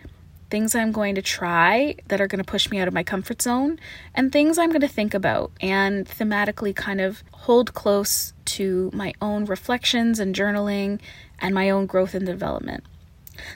things 0.51 0.75
I'm 0.75 0.93
going 0.93 1.15
to 1.15 1.23
try 1.23 1.95
that 2.09 2.21
are 2.21 2.27
going 2.27 2.45
to 2.45 2.51
push 2.51 2.69
me 2.71 2.79
out 2.79 2.89
of 2.89 2.93
my 2.93 3.03
comfort 3.03 3.41
zone, 3.41 3.81
and 4.15 4.31
things 4.31 4.59
I'm 4.59 4.69
going 4.69 4.83
to 4.83 4.89
think 4.89 5.15
about 5.15 5.51
and 5.63 6.07
thematically 6.07 6.77
kind 6.77 7.01
of 7.01 7.25
hold 7.33 7.73
close 7.73 8.35
to 8.45 8.91
my 8.93 9.15
own 9.23 9.47
reflections 9.47 10.21
and 10.21 10.35
journaling 10.35 11.01
and 11.39 11.55
my 11.55 11.71
own 11.71 11.87
growth 11.87 12.15
and 12.15 12.27
development. 12.27 12.85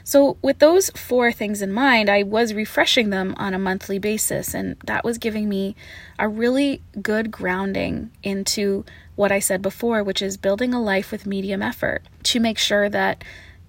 So, 0.03 0.37
with 0.41 0.59
those 0.59 0.89
four 0.91 1.31
things 1.31 1.61
in 1.61 1.71
mind, 1.71 2.09
I 2.09 2.23
was 2.23 2.53
refreshing 2.53 3.09
them 3.09 3.35
on 3.37 3.53
a 3.53 3.59
monthly 3.59 3.99
basis, 3.99 4.53
and 4.53 4.77
that 4.85 5.03
was 5.03 5.17
giving 5.17 5.47
me 5.49 5.75
a 6.19 6.27
really 6.27 6.81
good 7.01 7.31
grounding 7.31 8.11
into 8.23 8.85
what 9.15 9.31
I 9.31 9.39
said 9.39 9.61
before, 9.61 10.03
which 10.03 10.21
is 10.21 10.37
building 10.37 10.73
a 10.73 10.81
life 10.81 11.11
with 11.11 11.25
medium 11.25 11.61
effort 11.61 12.03
to 12.23 12.39
make 12.39 12.57
sure 12.57 12.89
that 12.89 13.23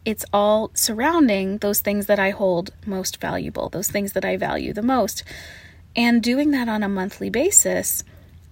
it's 0.05 0.25
all 0.33 0.71
surrounding 0.75 1.59
those 1.59 1.81
things 1.81 2.07
that 2.07 2.19
I 2.19 2.31
hold 2.31 2.71
most 2.87 3.21
valuable, 3.21 3.69
those 3.69 3.91
things 3.91 4.13
that 4.13 4.25
I 4.25 4.37
value 4.37 4.73
the 4.73 4.83
most. 4.83 5.25
And 5.95 6.23
doing 6.23 6.51
that 6.53 6.69
on 6.69 6.83
a 6.83 6.89
monthly 6.89 7.31
basis 7.31 8.05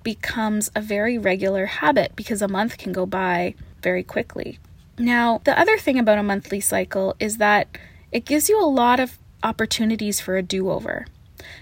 becomes 0.03 0.71
a 0.75 0.81
very 0.81 1.19
regular 1.19 1.67
habit 1.67 2.13
because 2.15 2.43
a 2.43 2.49
month 2.49 2.79
can 2.79 2.93
go 2.93 3.07
by 3.07 3.55
very 3.83 4.03
quickly. 4.03 4.59
Now, 4.99 5.41
the 5.45 5.59
other 5.59 5.76
thing 5.79 5.99
about 5.99 6.19
a 6.19 6.23
monthly 6.23 6.61
cycle 6.61 7.15
is 7.21 7.37
that 7.37 7.79
it 8.12 8.25
gives 8.25 8.49
you 8.49 8.61
a 8.61 8.65
lot 8.65 8.99
of 8.99 9.19
opportunities 9.43 10.21
for 10.21 10.37
a 10.37 10.43
do 10.43 10.71
over. 10.71 11.07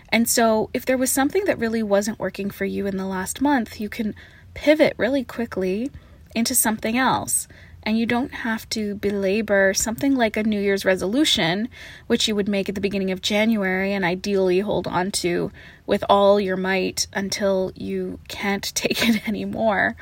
And 0.08 0.28
so, 0.28 0.70
if 0.72 0.86
there 0.86 0.96
was 0.96 1.10
something 1.10 1.44
that 1.46 1.58
really 1.58 1.82
wasn't 1.82 2.20
working 2.20 2.50
for 2.50 2.64
you 2.64 2.86
in 2.86 2.96
the 2.96 3.06
last 3.06 3.40
month, 3.40 3.80
you 3.80 3.88
can 3.88 4.14
pivot 4.54 4.94
really 4.96 5.24
quickly 5.24 5.90
into 6.34 6.54
something 6.54 6.96
else 6.96 7.48
and 7.84 7.98
you 7.98 8.06
don't 8.06 8.32
have 8.32 8.68
to 8.70 8.94
belabor 8.96 9.74
something 9.74 10.16
like 10.16 10.36
a 10.36 10.42
New 10.42 10.60
Year's 10.60 10.84
resolution, 10.84 11.68
which 12.06 12.26
you 12.26 12.34
would 12.34 12.48
make 12.48 12.68
at 12.68 12.74
the 12.74 12.80
beginning 12.80 13.10
of 13.10 13.20
January 13.20 13.92
and 13.92 14.04
ideally 14.04 14.60
hold 14.60 14.86
on 14.86 15.10
to 15.10 15.52
with 15.86 16.02
all 16.08 16.40
your 16.40 16.56
might 16.56 17.06
until 17.12 17.72
you 17.74 18.18
can't 18.28 18.64
take 18.74 19.06
it 19.06 19.28
anymore. 19.28 19.96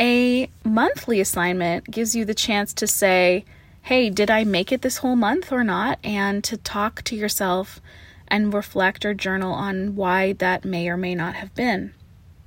A 0.00 0.48
monthly 0.64 1.20
assignment 1.20 1.90
gives 1.90 2.16
you 2.16 2.24
the 2.24 2.34
chance 2.34 2.72
to 2.72 2.86
say, 2.86 3.44
Hey, 3.82 4.08
did 4.08 4.30
I 4.30 4.44
make 4.44 4.72
it 4.72 4.80
this 4.80 4.98
whole 4.98 5.14
month 5.14 5.52
or 5.52 5.62
not? 5.62 5.98
And 6.02 6.42
to 6.44 6.56
talk 6.56 7.02
to 7.02 7.16
yourself 7.16 7.80
and 8.26 8.54
reflect 8.54 9.04
or 9.04 9.12
journal 9.12 9.52
on 9.52 9.96
why 9.96 10.32
that 10.34 10.64
may 10.64 10.88
or 10.88 10.96
may 10.96 11.14
not 11.14 11.34
have 11.34 11.54
been. 11.54 11.92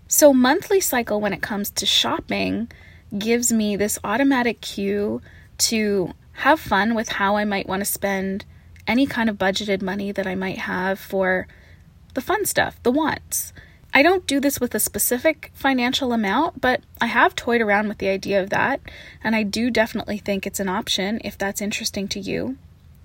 So, 0.08 0.34
monthly 0.34 0.82
cycle 0.82 1.22
when 1.22 1.34
it 1.34 1.42
comes 1.44 1.70
to 1.72 1.86
shopping 1.86 2.72
gives 3.18 3.54
me 3.54 3.76
this 3.76 4.00
automatic 4.04 4.62
cue 4.62 5.22
to 5.60 6.14
have 6.34 6.60
fun 6.60 6.96
with 6.96 7.10
how 7.10 7.36
I 7.36 7.46
might 7.46 7.68
want 7.68 7.82
to 7.82 7.86
spend 7.86 8.46
any 8.88 9.06
kind 9.06 9.30
of 9.30 9.38
budgeted 9.38 9.82
money 9.82 10.12
that 10.12 10.26
I 10.26 10.34
might 10.34 10.60
have 10.60 11.00
for 11.00 11.48
the 12.16 12.22
fun 12.22 12.46
stuff, 12.46 12.82
the 12.82 12.92
wants. 12.92 13.54
I 13.94 14.02
don't 14.02 14.26
do 14.26 14.40
this 14.40 14.60
with 14.60 14.74
a 14.74 14.80
specific 14.80 15.52
financial 15.54 16.14
amount, 16.14 16.60
but 16.60 16.82
I 17.00 17.06
have 17.06 17.36
toyed 17.36 17.62
around 17.62 17.88
with 17.88 18.00
the 18.00 18.10
idea 18.10 18.42
of 18.42 18.50
that, 18.50 18.82
and 19.24 19.36
I 19.36 19.44
do 19.44 19.70
definitely 19.70 20.18
think 20.18 20.48
it's 20.48 20.60
an 20.60 20.70
option 20.70 21.22
if 21.24 21.38
that's 21.38 21.62
interesting 21.62 22.08
to 22.10 22.20
you. 22.20 22.58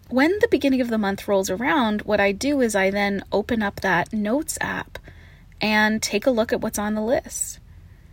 When 0.09 0.39
the 0.41 0.49
beginning 0.49 0.81
of 0.81 0.89
the 0.89 0.97
month 0.97 1.29
rolls 1.29 1.51
around, 1.51 2.03
what 2.03 2.21
I 2.21 2.33
do 2.33 2.63
is 2.63 2.75
I 2.75 2.91
then 2.91 3.23
open 3.31 3.63
up 3.63 3.81
that 3.81 4.15
notes 4.15 4.57
app 4.63 4.99
and 5.61 6.03
take 6.03 6.27
a 6.27 6.31
look 6.31 6.55
at 6.55 6.63
what's 6.63 6.79
on 6.79 6.95
the 6.95 7.03
list. 7.03 7.59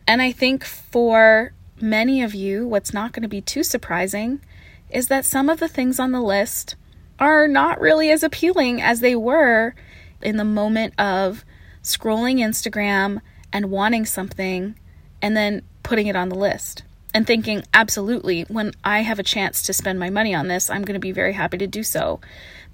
And 0.06 0.22
I 0.22 0.34
think 0.34 0.66
for 0.66 1.54
many 1.80 2.22
of 2.22 2.36
you, 2.36 2.68
what's 2.68 2.94
not 2.94 3.14
going 3.14 3.24
to 3.24 3.30
be 3.30 3.40
too 3.40 3.64
surprising 3.64 4.42
is 4.90 5.08
that 5.08 5.24
some 5.24 5.50
of 5.50 5.60
the 5.62 5.70
things 5.70 5.98
on 5.98 6.12
the 6.12 6.22
list 6.22 6.76
are 7.20 7.48
not 7.48 7.80
really 7.80 8.12
as 8.12 8.24
appealing 8.24 8.82
as 8.82 9.00
they 9.00 9.16
were 9.16 9.74
in 10.22 10.36
the 10.36 10.44
moment 10.44 10.94
of 11.00 11.46
scrolling 11.86 12.40
Instagram 12.40 13.22
and 13.54 13.72
wanting 13.72 14.06
something 14.06 14.76
and 15.22 15.38
then 15.38 15.62
putting 15.84 16.08
it 16.08 16.16
on 16.16 16.30
the 16.30 16.36
list 16.36 16.84
and 17.14 17.26
thinking, 17.26 17.64
absolutely, 17.74 18.42
when 18.50 18.74
I 18.84 19.00
have 19.02 19.20
a 19.20 19.24
chance 19.24 19.62
to 19.62 19.74
spend 19.74 20.00
my 20.00 20.10
money 20.10 20.36
on 20.36 20.50
this, 20.50 20.70
I'm 20.70 20.84
going 20.84 20.96
to 20.96 21.00
be 21.00 21.14
very 21.14 21.32
happy 21.32 21.58
to 21.60 21.68
do 21.68 21.82
so. 21.82 22.20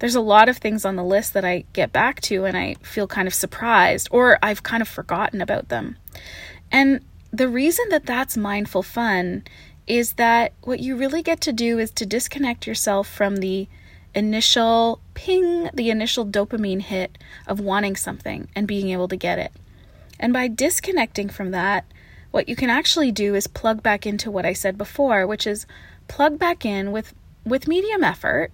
There's 0.00 0.16
a 0.16 0.20
lot 0.20 0.48
of 0.48 0.56
things 0.56 0.84
on 0.84 0.96
the 0.96 1.04
list 1.04 1.34
that 1.34 1.44
I 1.44 1.64
get 1.72 1.92
back 1.92 2.20
to 2.22 2.44
and 2.44 2.56
I 2.56 2.74
feel 2.82 3.06
kind 3.06 3.28
of 3.28 3.34
surprised 3.34 4.08
or 4.10 4.38
I've 4.42 4.64
kind 4.64 4.82
of 4.82 4.88
forgotten 4.88 5.40
about 5.40 5.68
them. 5.68 5.96
And 6.72 7.04
the 7.32 7.48
reason 7.48 7.84
that 7.90 8.06
that's 8.06 8.36
mindful 8.36 8.82
fun 8.82 9.44
is 9.86 10.14
that 10.14 10.52
what 10.62 10.80
you 10.80 10.96
really 10.96 11.22
get 11.22 11.40
to 11.42 11.52
do 11.52 11.78
is 11.78 11.90
to 11.92 12.06
disconnect 12.06 12.66
yourself 12.66 13.08
from 13.08 13.36
the 13.36 13.68
initial 14.14 15.00
ping, 15.14 15.70
the 15.72 15.90
initial 15.90 16.26
dopamine 16.26 16.82
hit 16.82 17.18
of 17.46 17.60
wanting 17.60 17.96
something 17.96 18.48
and 18.54 18.68
being 18.68 18.90
able 18.90 19.08
to 19.08 19.16
get 19.16 19.38
it. 19.38 19.52
And 20.18 20.32
by 20.32 20.48
disconnecting 20.48 21.28
from 21.28 21.50
that, 21.50 21.84
what 22.30 22.48
you 22.48 22.56
can 22.56 22.70
actually 22.70 23.10
do 23.12 23.34
is 23.34 23.46
plug 23.46 23.82
back 23.82 24.06
into 24.06 24.30
what 24.30 24.46
I 24.46 24.52
said 24.52 24.78
before, 24.78 25.26
which 25.26 25.46
is 25.46 25.66
plug 26.08 26.38
back 26.38 26.64
in 26.64 26.92
with 26.92 27.14
with 27.44 27.66
medium 27.66 28.04
effort, 28.04 28.52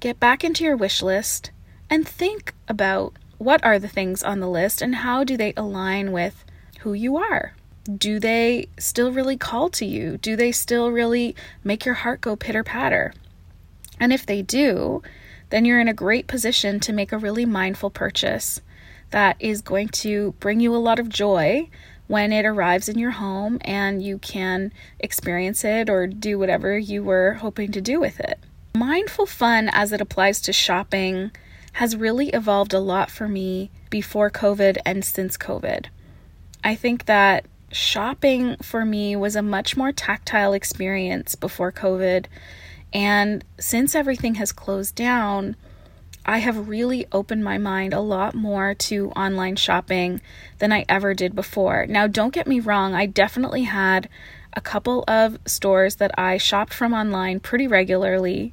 get 0.00 0.18
back 0.18 0.42
into 0.42 0.64
your 0.64 0.76
wish 0.76 1.00
list 1.00 1.52
and 1.88 2.06
think 2.06 2.54
about 2.66 3.14
what 3.38 3.64
are 3.64 3.78
the 3.78 3.88
things 3.88 4.22
on 4.22 4.40
the 4.40 4.48
list 4.48 4.82
and 4.82 4.96
how 4.96 5.22
do 5.22 5.36
they 5.36 5.54
align 5.56 6.10
with 6.10 6.44
who 6.80 6.92
you 6.92 7.16
are 7.16 7.54
do 7.96 8.20
they 8.20 8.68
still 8.78 9.12
really 9.12 9.36
call 9.36 9.68
to 9.70 9.86
you? 9.86 10.18
Do 10.18 10.36
they 10.36 10.52
still 10.52 10.90
really 10.90 11.34
make 11.64 11.84
your 11.84 11.94
heart 11.94 12.20
go 12.20 12.36
pitter 12.36 12.62
patter? 12.62 13.12
And 14.00 14.12
if 14.12 14.26
they 14.26 14.42
do, 14.42 15.02
then 15.50 15.64
you're 15.64 15.80
in 15.80 15.88
a 15.88 15.94
great 15.94 16.26
position 16.26 16.80
to 16.80 16.92
make 16.92 17.12
a 17.12 17.18
really 17.18 17.44
mindful 17.44 17.90
purchase 17.90 18.60
that 19.10 19.36
is 19.38 19.60
going 19.60 19.88
to 19.88 20.32
bring 20.40 20.60
you 20.60 20.74
a 20.74 20.78
lot 20.78 20.98
of 20.98 21.08
joy 21.08 21.68
when 22.06 22.32
it 22.32 22.44
arrives 22.44 22.88
in 22.88 22.98
your 22.98 23.12
home 23.12 23.58
and 23.60 24.02
you 24.02 24.18
can 24.18 24.72
experience 24.98 25.64
it 25.64 25.88
or 25.88 26.06
do 26.06 26.38
whatever 26.38 26.76
you 26.76 27.04
were 27.04 27.34
hoping 27.34 27.70
to 27.70 27.80
do 27.80 28.00
with 28.00 28.18
it. 28.18 28.38
Mindful 28.74 29.26
fun 29.26 29.68
as 29.68 29.92
it 29.92 30.00
applies 30.00 30.40
to 30.42 30.52
shopping 30.52 31.30
has 31.74 31.96
really 31.96 32.30
evolved 32.30 32.72
a 32.72 32.80
lot 32.80 33.10
for 33.10 33.28
me 33.28 33.70
before 33.90 34.30
COVID 34.30 34.78
and 34.84 35.04
since 35.04 35.36
COVID. 35.36 35.86
I 36.64 36.74
think 36.74 37.06
that 37.06 37.46
shopping 37.72 38.56
for 38.56 38.84
me 38.84 39.14
was 39.14 39.36
a 39.36 39.42
much 39.42 39.76
more 39.76 39.92
tactile 39.92 40.52
experience 40.52 41.34
before 41.34 41.72
COVID. 41.72 42.26
And 42.92 43.44
since 43.58 43.94
everything 43.94 44.36
has 44.36 44.52
closed 44.52 44.94
down, 44.94 45.56
I 46.26 46.38
have 46.38 46.68
really 46.68 47.06
opened 47.12 47.44
my 47.44 47.58
mind 47.58 47.92
a 47.92 48.00
lot 48.00 48.34
more 48.34 48.74
to 48.74 49.10
online 49.12 49.56
shopping 49.56 50.20
than 50.58 50.72
I 50.72 50.84
ever 50.88 51.14
did 51.14 51.34
before. 51.34 51.86
Now, 51.86 52.06
don't 52.06 52.34
get 52.34 52.46
me 52.46 52.60
wrong, 52.60 52.94
I 52.94 53.06
definitely 53.06 53.62
had 53.62 54.08
a 54.52 54.60
couple 54.60 55.04
of 55.06 55.38
stores 55.46 55.96
that 55.96 56.16
I 56.18 56.36
shopped 56.36 56.74
from 56.74 56.92
online 56.92 57.40
pretty 57.40 57.66
regularly 57.66 58.52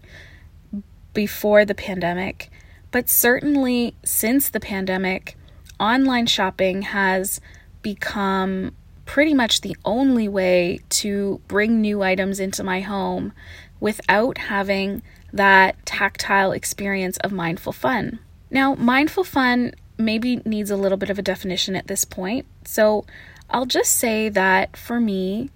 before 1.14 1.66
the 1.66 1.76
pandemic, 1.76 2.52
but 2.92 3.10
certainly 3.10 3.96
since 4.04 4.50
the 4.50 4.60
pandemic, 4.60 5.36
online 5.80 6.28
shopping 6.28 6.84
has 6.84 7.42
become 7.82 8.74
pretty 9.06 9.34
much 9.34 9.62
the 9.62 9.76
only 9.86 10.28
way 10.28 10.80
to 10.90 11.42
bring 11.48 11.82
new 11.82 12.04
items 12.04 12.40
into 12.40 12.64
my 12.64 12.82
home 12.82 13.34
without 13.80 14.38
having 14.38 15.02
that 15.34 15.86
tactile 15.86 16.52
experience 16.52 17.18
of 17.18 17.32
mindful 17.32 17.74
fun. 17.74 18.20
Now, 18.50 18.76
mindful 18.76 19.24
fun 19.24 19.74
maybe 19.98 20.42
needs 20.46 20.72
a 20.72 20.78
little 20.78 20.98
bit 20.98 21.10
of 21.10 21.20
a 21.20 21.24
definition 21.24 21.76
at 21.76 21.88
this 21.88 22.06
point. 22.06 22.46
So 22.66 23.06
I'll 23.50 23.66
just 23.66 23.98
say 23.98 24.30
that 24.30 24.78
for 24.78 25.00
me, 25.00 25.50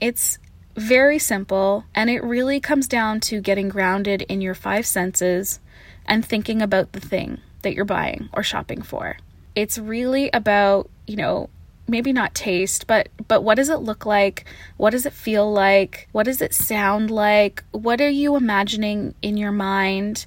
it's 0.00 0.38
very 0.74 1.18
simple 1.18 1.84
and 1.94 2.10
it 2.10 2.22
really 2.22 2.60
comes 2.60 2.86
down 2.86 3.20
to 3.20 3.40
getting 3.40 3.68
grounded 3.68 4.22
in 4.22 4.40
your 4.40 4.54
five 4.54 4.86
senses 4.86 5.58
and 6.04 6.24
thinking 6.24 6.60
about 6.60 6.92
the 6.92 7.00
thing 7.00 7.40
that 7.62 7.74
you're 7.74 7.84
buying 7.84 8.28
or 8.32 8.42
shopping 8.42 8.82
for. 8.82 9.16
It's 9.54 9.78
really 9.78 10.30
about, 10.32 10.90
you 11.06 11.16
know, 11.16 11.48
maybe 11.88 12.12
not 12.12 12.34
taste, 12.34 12.86
but 12.86 13.08
but 13.28 13.42
what 13.42 13.56
does 13.56 13.68
it 13.68 13.80
look 13.80 14.06
like? 14.06 14.44
What 14.76 14.90
does 14.90 15.06
it 15.06 15.12
feel 15.12 15.50
like? 15.50 16.08
What 16.12 16.24
does 16.24 16.40
it 16.42 16.54
sound 16.54 17.10
like? 17.10 17.64
What 17.72 18.00
are 18.00 18.08
you 18.08 18.36
imagining 18.36 19.14
in 19.22 19.36
your 19.36 19.52
mind? 19.52 20.26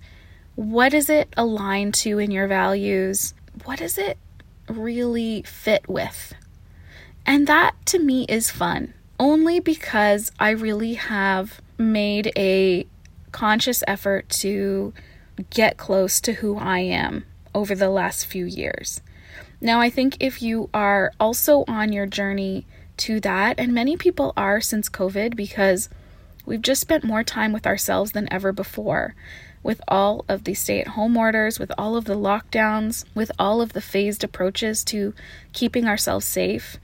What 0.55 0.89
does 0.91 1.09
it 1.09 1.33
align 1.37 1.91
to 1.93 2.19
in 2.19 2.31
your 2.31 2.47
values? 2.47 3.33
What 3.65 3.79
does 3.79 3.97
it 3.97 4.17
really 4.67 5.43
fit 5.43 5.87
with? 5.87 6.33
And 7.25 7.47
that 7.47 7.75
to 7.87 7.99
me 7.99 8.25
is 8.25 8.49
fun, 8.49 8.93
only 9.19 9.59
because 9.59 10.31
I 10.39 10.51
really 10.51 10.95
have 10.95 11.61
made 11.77 12.31
a 12.35 12.87
conscious 13.31 13.83
effort 13.87 14.27
to 14.29 14.93
get 15.49 15.77
close 15.77 16.19
to 16.21 16.33
who 16.33 16.57
I 16.57 16.79
am 16.79 17.25
over 17.53 17.75
the 17.75 17.89
last 17.89 18.25
few 18.25 18.45
years. 18.45 19.01
Now, 19.61 19.81
I 19.81 19.89
think 19.89 20.17
if 20.19 20.41
you 20.41 20.69
are 20.73 21.11
also 21.19 21.65
on 21.67 21.91
your 21.91 22.05
journey 22.05 22.65
to 22.97 23.19
that, 23.21 23.59
and 23.59 23.73
many 23.73 23.97
people 23.97 24.33
are 24.37 24.61
since 24.61 24.89
COVID 24.89 25.35
because 25.35 25.89
we've 26.45 26.61
just 26.61 26.81
spent 26.81 27.03
more 27.03 27.23
time 27.23 27.51
with 27.51 27.67
ourselves 27.67 28.11
than 28.11 28.31
ever 28.31 28.51
before. 28.51 29.15
With 29.61 29.81
all 29.89 30.23
of 30.29 30.45
the 30.45 30.53
stay 30.53 30.79
at 30.79 30.89
home 30.89 31.17
orders, 31.17 31.59
with 31.59 31.71
all 31.77 31.97
of 31.97 32.05
the 32.05 32.15
lockdowns, 32.15 33.03
with 33.13 33.31
all 33.37 33.61
of 33.61 33.73
the 33.73 33.81
phased 33.81 34.23
approaches 34.23 34.85
to 34.85 35.13
keeping 35.51 35.85
ourselves 35.85 36.25
safe, 36.25 36.77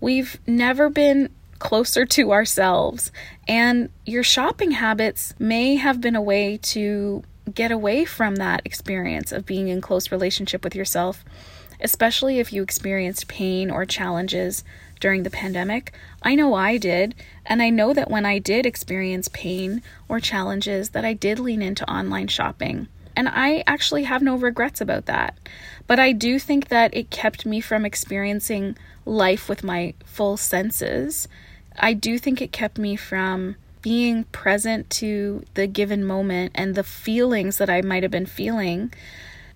we've 0.00 0.40
never 0.46 0.90
been 0.90 1.30
closer 1.60 2.04
to 2.04 2.32
ourselves. 2.32 3.12
And 3.46 3.90
your 4.04 4.24
shopping 4.24 4.72
habits 4.72 5.34
may 5.38 5.76
have 5.76 6.00
been 6.00 6.16
a 6.16 6.22
way 6.22 6.58
to 6.62 7.22
get 7.54 7.70
away 7.70 8.04
from 8.04 8.36
that 8.36 8.62
experience 8.64 9.30
of 9.30 9.46
being 9.46 9.68
in 9.68 9.80
close 9.80 10.10
relationship 10.10 10.64
with 10.64 10.74
yourself, 10.74 11.24
especially 11.80 12.38
if 12.38 12.52
you 12.52 12.62
experienced 12.62 13.28
pain 13.28 13.70
or 13.70 13.84
challenges 13.84 14.64
during 15.00 15.22
the 15.22 15.30
pandemic. 15.30 15.92
I 16.22 16.34
know 16.34 16.54
I 16.54 16.78
did, 16.78 17.14
and 17.44 17.62
I 17.62 17.70
know 17.70 17.92
that 17.92 18.10
when 18.10 18.24
I 18.24 18.38
did 18.38 18.66
experience 18.66 19.28
pain 19.28 19.82
or 20.08 20.20
challenges 20.20 20.90
that 20.90 21.04
I 21.04 21.12
did 21.12 21.38
lean 21.38 21.62
into 21.62 21.90
online 21.90 22.28
shopping. 22.28 22.88
And 23.14 23.28
I 23.28 23.64
actually 23.66 24.04
have 24.04 24.22
no 24.22 24.36
regrets 24.36 24.80
about 24.80 25.06
that. 25.06 25.36
But 25.86 25.98
I 25.98 26.12
do 26.12 26.38
think 26.38 26.68
that 26.68 26.94
it 26.94 27.10
kept 27.10 27.46
me 27.46 27.60
from 27.60 27.86
experiencing 27.86 28.76
life 29.06 29.48
with 29.48 29.64
my 29.64 29.94
full 30.04 30.36
senses. 30.36 31.28
I 31.78 31.94
do 31.94 32.18
think 32.18 32.42
it 32.42 32.52
kept 32.52 32.78
me 32.78 32.96
from 32.96 33.56
being 33.80 34.24
present 34.24 34.90
to 34.90 35.44
the 35.54 35.66
given 35.66 36.04
moment 36.04 36.52
and 36.54 36.74
the 36.74 36.82
feelings 36.82 37.58
that 37.58 37.70
I 37.70 37.82
might 37.82 38.02
have 38.02 38.10
been 38.10 38.26
feeling. 38.26 38.92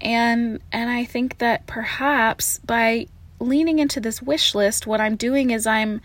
And 0.01 0.61
and 0.73 0.91
I 0.91 1.05
think 1.05 1.39
that 1.39 1.67
perhaps 1.67 2.59
by 2.61 3.07
leaning 3.39 3.79
into 3.79 4.01
this 4.01 4.23
wish 4.23 4.55
list, 4.55 4.87
what 4.87 5.01
I'm 5.01 5.17
doing 5.17 5.51
is 5.51 5.67
I'm 5.67 6.01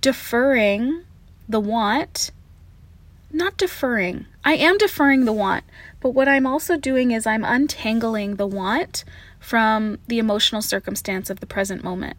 deferring 0.00 1.04
the 1.48 1.60
want. 1.60 2.30
Not 3.30 3.58
deferring. 3.58 4.26
I 4.42 4.54
am 4.54 4.78
deferring 4.78 5.26
the 5.26 5.34
want, 5.34 5.64
but 6.00 6.10
what 6.10 6.28
I'm 6.28 6.46
also 6.46 6.78
doing 6.78 7.10
is 7.10 7.26
I'm 7.26 7.44
untangling 7.44 8.36
the 8.36 8.46
want 8.46 9.04
from 9.38 9.98
the 10.08 10.18
emotional 10.18 10.62
circumstance 10.62 11.28
of 11.28 11.40
the 11.40 11.46
present 11.46 11.84
moment. 11.84 12.16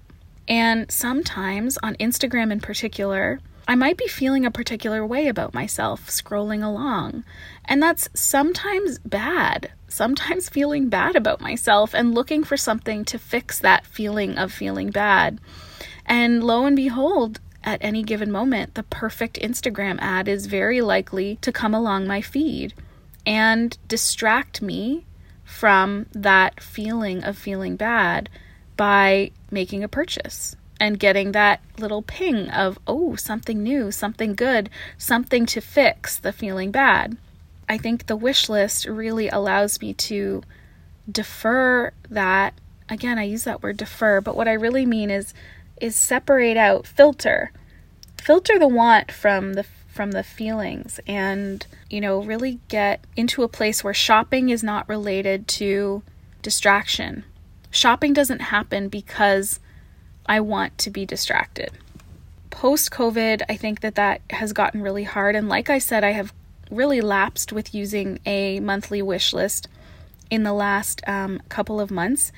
And 0.48 0.92
sometimes 0.92 1.78
on 1.82 1.96
Instagram 1.96 2.52
in 2.52 2.60
particular, 2.60 3.40
I 3.68 3.76
might 3.76 3.98
be 3.98 4.08
feeling 4.08 4.46
a 4.46 4.52
particular 4.52 5.06
way 5.06 5.28
about 5.28 5.54
myself 5.54 6.08
scrolling 6.10 6.64
along. 6.64 7.24
And 7.66 7.82
that's 7.82 8.10
sometimes 8.16 8.98
bad. 9.00 9.72
Sometimes 9.90 10.50
feeling 10.50 10.88
bad 10.90 11.16
about 11.16 11.42
myself 11.42 11.94
and 11.94 12.14
looking 12.14 12.44
for 12.44 12.58
something 12.58 13.04
to 13.06 13.20
fix 13.20 13.60
that 13.60 13.86
feeling 13.86 14.38
of 14.38 14.52
feeling 14.52 14.92
bad. 14.92 15.40
And 16.06 16.44
lo 16.44 16.66
and 16.66 16.76
behold, 16.76 17.40
at 17.64 17.84
any 17.84 18.04
given 18.04 18.32
moment, 18.32 18.76
the 18.76 18.84
perfect 18.84 19.40
Instagram 19.40 19.98
ad 20.00 20.28
is 20.28 20.46
very 20.46 20.82
likely 20.82 21.38
to 21.42 21.52
come 21.52 21.74
along 21.74 22.08
my 22.08 22.22
feed 22.22 22.74
and 23.26 23.78
distract 23.88 24.62
me 24.62 25.06
from 25.44 26.06
that 26.14 26.62
feeling 26.62 27.24
of 27.24 27.38
feeling 27.38 27.76
bad 27.76 28.30
by 28.78 29.32
making 29.52 29.84
a 29.84 29.90
purchase 29.90 30.56
and 30.80 31.00
getting 31.00 31.34
that 31.34 31.62
little 31.78 32.02
ping 32.02 32.50
of, 32.50 32.80
oh, 32.88 33.16
something 33.16 33.62
new, 33.62 33.92
something 33.92 34.34
good, 34.34 34.70
something 34.98 35.46
to 35.46 35.60
fix 35.60 36.18
the 36.18 36.32
feeling 36.32 36.72
bad. 36.72 37.18
I 37.70 37.78
think 37.78 38.08
the 38.08 38.16
wish 38.16 38.50
list 38.50 38.86
really 38.86 39.30
allows 39.30 39.80
me 39.80 39.94
to 39.94 40.42
defer 41.10 41.94
that. 42.10 42.56
Again, 42.90 43.20
I 43.20 43.24
use 43.24 43.44
that 43.44 43.62
word 43.62 43.78
defer, 43.78 44.20
but 44.20 44.36
what 44.36 44.48
I 44.48 44.54
really 44.54 44.86
mean 44.86 45.12
is 45.12 45.34
is 45.80 45.96
separate 45.96 46.58
out, 46.58 46.86
filter. 46.86 47.52
Filter 48.20 48.60
the 48.60 48.68
want 48.68 49.12
from 49.12 49.54
the 49.54 49.66
from 49.88 50.12
the 50.12 50.24
feelings 50.24 51.00
and, 51.08 51.66
you 51.90 52.00
know, 52.00 52.22
really 52.22 52.60
get 52.70 53.06
into 53.16 53.44
a 53.44 53.48
place 53.48 53.84
where 53.84 53.94
shopping 53.94 54.50
is 54.50 54.64
not 54.64 54.88
related 54.88 55.48
to 55.48 56.02
distraction. 56.42 57.24
Shopping 57.70 58.14
doesn't 58.14 58.40
happen 58.40 58.88
because 58.88 59.60
I 60.26 60.40
want 60.40 60.78
to 60.80 60.90
be 60.90 61.06
distracted. 61.06 61.72
Post 62.50 62.92
COVID, 62.92 63.42
I 63.50 63.56
think 63.56 63.82
that 63.82 63.96
that 63.96 64.22
has 64.30 64.54
gotten 64.54 64.82
really 64.82 65.04
hard. 65.04 65.36
And 65.36 65.50
like 65.50 65.70
I 65.70 65.80
said, 65.80 66.04
I 66.04 66.12
have 66.12 66.34
really 66.70 67.02
lapsed 67.02 67.52
with 67.52 67.74
using 67.74 68.20
a 68.26 68.60
monthly 68.60 69.02
wish 69.02 69.34
list 69.34 69.68
in 70.30 70.44
the 70.44 70.54
last 70.54 71.02
um, 71.08 71.42
couple 71.50 71.80
of 71.80 71.92
months. 71.92 72.32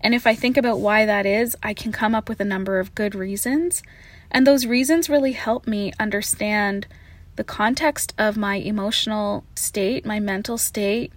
And 0.00 0.14
if 0.14 0.26
I 0.26 0.34
think 0.34 0.56
about 0.56 0.80
why 0.80 1.06
that 1.06 1.26
is, 1.26 1.56
I 1.62 1.74
can 1.74 1.92
come 1.92 2.14
up 2.14 2.28
with 2.28 2.40
a 2.40 2.44
number 2.44 2.78
of 2.78 2.94
good 2.94 3.14
reasons. 3.14 3.82
And 4.30 4.46
those 4.46 4.66
reasons 4.66 5.08
really 5.08 5.32
help 5.32 5.66
me 5.66 5.92
understand 5.98 6.86
the 7.36 7.44
context 7.44 8.14
of 8.18 8.36
my 8.36 8.56
emotional 8.56 9.44
state, 9.54 10.04
my 10.04 10.20
mental 10.20 10.58
state, 10.58 11.12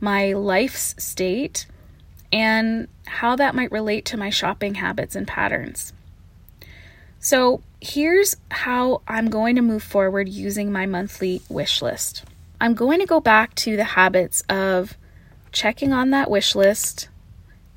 my 0.00 0.32
life's 0.32 0.94
state, 0.98 1.66
and 2.32 2.88
how 3.06 3.36
that 3.36 3.54
might 3.54 3.72
relate 3.72 4.04
to 4.06 4.16
my 4.16 4.30
shopping 4.30 4.76
habits 4.76 5.14
and 5.14 5.26
patterns. 5.26 5.92
So, 7.20 7.62
here's 7.80 8.36
how 8.50 9.02
I'm 9.06 9.30
going 9.30 9.56
to 9.56 9.62
move 9.62 9.82
forward 9.82 10.28
using 10.28 10.72
my 10.72 10.86
monthly 10.86 11.42
wish 11.48 11.82
list. 11.82 12.24
I'm 12.60 12.74
going 12.74 13.00
to 13.00 13.06
go 13.06 13.20
back 13.20 13.54
to 13.56 13.76
the 13.76 13.84
habits 13.84 14.42
of 14.48 14.96
checking 15.52 15.92
on 15.92 16.10
that 16.10 16.30
wish 16.30 16.54
list 16.54 17.08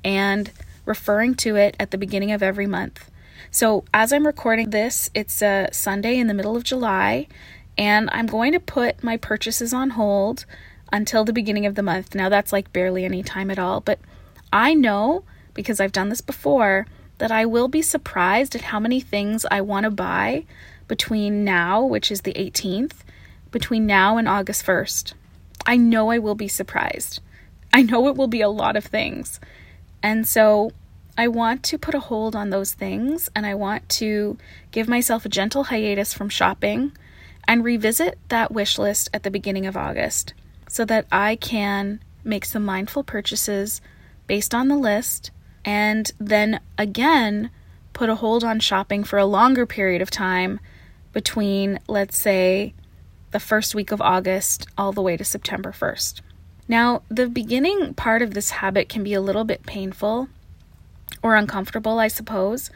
and 0.04 0.50
referring 0.84 1.34
to 1.36 1.56
it 1.56 1.76
at 1.78 1.92
the 1.92 1.98
beginning 1.98 2.32
of 2.32 2.42
every 2.42 2.66
month. 2.66 3.10
So, 3.50 3.84
as 3.92 4.12
I'm 4.12 4.26
recording 4.26 4.70
this, 4.70 5.10
it's 5.14 5.42
a 5.42 5.68
Sunday 5.72 6.18
in 6.18 6.26
the 6.26 6.34
middle 6.34 6.56
of 6.56 6.64
July, 6.64 7.28
and 7.76 8.08
I'm 8.12 8.26
going 8.26 8.52
to 8.52 8.60
put 8.60 9.04
my 9.04 9.16
purchases 9.16 9.72
on 9.72 9.90
hold 9.90 10.46
until 10.92 11.24
the 11.24 11.32
beginning 11.32 11.66
of 11.66 11.74
the 11.74 11.82
month. 11.82 12.14
Now, 12.14 12.28
that's 12.28 12.52
like 12.52 12.72
barely 12.72 13.04
any 13.04 13.22
time 13.22 13.50
at 13.50 13.58
all, 13.58 13.80
but 13.80 13.98
I 14.52 14.74
know 14.74 15.24
because 15.54 15.80
I've 15.80 15.92
done 15.92 16.08
this 16.08 16.20
before 16.20 16.86
that 17.22 17.30
I 17.30 17.46
will 17.46 17.68
be 17.68 17.82
surprised 17.82 18.56
at 18.56 18.62
how 18.62 18.80
many 18.80 18.98
things 18.98 19.46
I 19.48 19.60
want 19.60 19.84
to 19.84 19.90
buy 19.90 20.44
between 20.88 21.44
now, 21.44 21.80
which 21.80 22.10
is 22.10 22.22
the 22.22 22.32
18th, 22.32 22.94
between 23.52 23.86
now 23.86 24.16
and 24.16 24.28
August 24.28 24.66
1st. 24.66 25.12
I 25.64 25.76
know 25.76 26.10
I 26.10 26.18
will 26.18 26.34
be 26.34 26.48
surprised. 26.48 27.20
I 27.72 27.82
know 27.82 28.08
it 28.08 28.16
will 28.16 28.26
be 28.26 28.40
a 28.40 28.48
lot 28.48 28.74
of 28.74 28.84
things. 28.84 29.38
And 30.02 30.26
so 30.26 30.72
I 31.16 31.28
want 31.28 31.62
to 31.62 31.78
put 31.78 31.94
a 31.94 32.00
hold 32.00 32.34
on 32.34 32.50
those 32.50 32.72
things 32.72 33.30
and 33.36 33.46
I 33.46 33.54
want 33.54 33.88
to 34.00 34.36
give 34.72 34.88
myself 34.88 35.24
a 35.24 35.28
gentle 35.28 35.62
hiatus 35.62 36.12
from 36.12 36.28
shopping 36.28 36.90
and 37.46 37.62
revisit 37.62 38.18
that 38.30 38.50
wish 38.50 38.78
list 38.78 39.08
at 39.14 39.22
the 39.22 39.30
beginning 39.30 39.66
of 39.66 39.76
August 39.76 40.34
so 40.68 40.84
that 40.86 41.06
I 41.12 41.36
can 41.36 42.00
make 42.24 42.44
some 42.44 42.64
mindful 42.64 43.04
purchases 43.04 43.80
based 44.26 44.52
on 44.52 44.66
the 44.66 44.76
list, 44.76 45.30
and 45.64 46.10
then 46.18 46.60
again 46.78 47.50
put 47.92 48.08
a 48.08 48.16
hold 48.16 48.42
on 48.42 48.60
shopping 48.60 49.04
for 49.04 49.18
a 49.18 49.26
longer 49.26 49.66
period 49.66 50.02
of 50.02 50.10
time 50.10 50.60
between, 51.12 51.78
let's 51.86 52.18
say, 52.18 52.74
the 53.32 53.40
first 53.40 53.74
week 53.74 53.92
of 53.92 54.00
August 54.00 54.66
all 54.76 54.92
the 54.92 55.02
way 55.02 55.16
to 55.16 55.24
September 55.24 55.72
1st. 55.72 56.20
Now, 56.68 57.02
the 57.08 57.28
beginning 57.28 57.94
part 57.94 58.22
of 58.22 58.34
this 58.34 58.50
habit 58.50 58.88
can 58.88 59.02
be 59.02 59.14
a 59.14 59.20
little 59.20 59.44
bit 59.44 59.66
painful 59.66 60.28
or 61.22 61.34
uncomfortable, 61.34 61.98
I 61.98 62.08
suppose, 62.08 62.70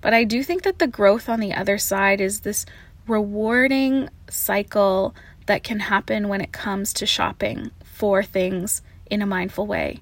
but 0.00 0.14
I 0.14 0.24
do 0.24 0.42
think 0.42 0.62
that 0.62 0.78
the 0.78 0.86
growth 0.86 1.28
on 1.28 1.40
the 1.40 1.54
other 1.54 1.78
side 1.78 2.20
is 2.20 2.40
this 2.40 2.64
rewarding 3.06 4.08
cycle 4.28 5.14
that 5.46 5.64
can 5.64 5.80
happen 5.80 6.28
when 6.28 6.40
it 6.40 6.52
comes 6.52 6.92
to 6.94 7.06
shopping 7.06 7.70
for 7.84 8.22
things 8.22 8.80
in 9.10 9.22
a 9.22 9.26
mindful 9.26 9.66
way 9.66 10.00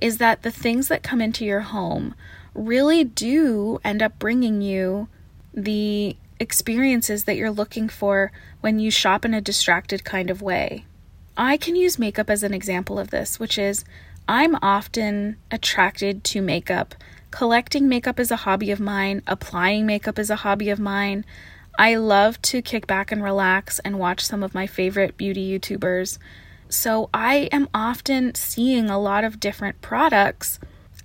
is 0.00 0.18
that 0.18 0.42
the 0.42 0.50
things 0.50 0.88
that 0.88 1.02
come 1.02 1.20
into 1.20 1.44
your 1.44 1.60
home 1.60 2.14
really 2.54 3.04
do 3.04 3.80
end 3.84 4.02
up 4.02 4.18
bringing 4.18 4.60
you 4.62 5.08
the 5.52 6.16
experiences 6.38 7.24
that 7.24 7.36
you're 7.36 7.50
looking 7.50 7.88
for 7.88 8.32
when 8.60 8.78
you 8.78 8.90
shop 8.90 9.24
in 9.24 9.34
a 9.34 9.40
distracted 9.40 10.04
kind 10.04 10.30
of 10.30 10.42
way. 10.42 10.84
I 11.36 11.56
can 11.56 11.76
use 11.76 11.98
makeup 11.98 12.30
as 12.30 12.42
an 12.42 12.54
example 12.54 12.98
of 12.98 13.10
this, 13.10 13.38
which 13.38 13.58
is 13.58 13.84
I'm 14.26 14.56
often 14.62 15.36
attracted 15.50 16.24
to 16.24 16.42
makeup. 16.42 16.94
Collecting 17.30 17.88
makeup 17.88 18.18
is 18.18 18.30
a 18.30 18.36
hobby 18.36 18.70
of 18.70 18.80
mine, 18.80 19.22
applying 19.26 19.86
makeup 19.86 20.18
is 20.18 20.30
a 20.30 20.36
hobby 20.36 20.70
of 20.70 20.80
mine. 20.80 21.24
I 21.78 21.94
love 21.94 22.40
to 22.42 22.62
kick 22.62 22.86
back 22.86 23.12
and 23.12 23.22
relax 23.22 23.78
and 23.80 23.98
watch 23.98 24.24
some 24.24 24.42
of 24.42 24.54
my 24.54 24.66
favorite 24.66 25.16
beauty 25.16 25.58
YouTubers 25.58 26.18
so 26.70 27.10
I 27.12 27.48
am 27.52 27.68
often 27.74 28.34
seeing 28.34 28.88
a 28.88 29.00
lot 29.00 29.24
of 29.24 29.40
different 29.40 29.80
products 29.82 30.58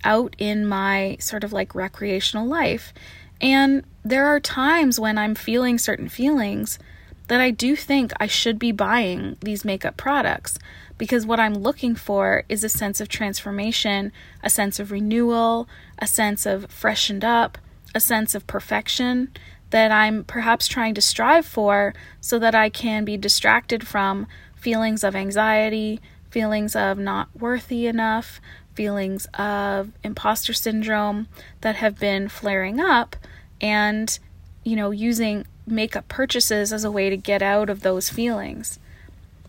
out 0.04 0.36
in 0.38 0.65
my 0.65 1.17
sort 1.19 1.43
of 1.43 1.51
like 1.51 1.75
recreational 1.75 2.45
life. 2.45 2.93
And 3.41 3.84
there 4.04 4.28
are 4.28 4.39
times 4.39 4.99
when 4.99 5.17
I'm 5.17 5.36
feeling 5.36 5.78
certain 5.78 6.08
feelings 6.08 6.80
that 7.28 7.41
I 7.41 7.49
do 7.51 7.75
think 7.75 8.13
I 8.19 8.28
should 8.28 8.60
be 8.60 8.71
buying 8.71 9.36
these 9.41 9.65
makeup 9.65 9.97
products 9.97 10.60
because 10.97 11.25
what 11.25 11.39
I'm 11.39 11.56
looking 11.56 11.95
for 11.95 12.43
is 12.47 12.63
a 12.63 12.69
sense 12.69 13.01
of 13.01 13.10
transformation, 13.10 14.12
a 14.43 14.49
sense 14.49 14.80
of 14.80 14.91
renewal, 14.91 15.67
a 15.99 16.08
sense 16.08 16.45
of 16.45 16.71
freshened 16.71 17.25
up, 17.25 17.58
a 17.93 17.99
sense 17.99 18.36
of 18.36 18.47
perfection 18.47 19.32
that 19.71 19.91
I'm 19.91 20.23
perhaps 20.23 20.67
trying 20.67 20.93
to 20.93 21.01
strive 21.01 21.45
for 21.45 21.93
so 22.21 22.39
that 22.39 22.56
I 22.56 22.69
can 22.69 23.04
be 23.04 23.17
distracted 23.17 23.88
from 23.88 24.28
feelings 24.65 25.04
of 25.04 25.15
anxiety, 25.15 26.01
feelings 26.32 26.75
of 26.75 26.97
not 26.97 27.30
worthy 27.39 27.86
enough, 27.86 28.41
feelings 28.73 29.28
of 29.36 29.91
imposter 30.04 30.54
syndrome 30.54 31.28
that 31.62 31.75
have 31.75 31.99
been 31.99 32.28
flaring 32.28 32.80
up 32.80 33.15
and 33.62 34.17
you 34.63 34.75
know 34.75 34.89
using 34.89 35.45
makeup 35.67 36.08
purchases 36.08 36.73
as 36.73 36.84
a 36.84 36.89
way 36.89 37.12
to 37.12 37.15
get 37.15 37.43
out 37.43 37.69
of 37.69 37.82
those 37.82 38.10
feelings. 38.10 38.80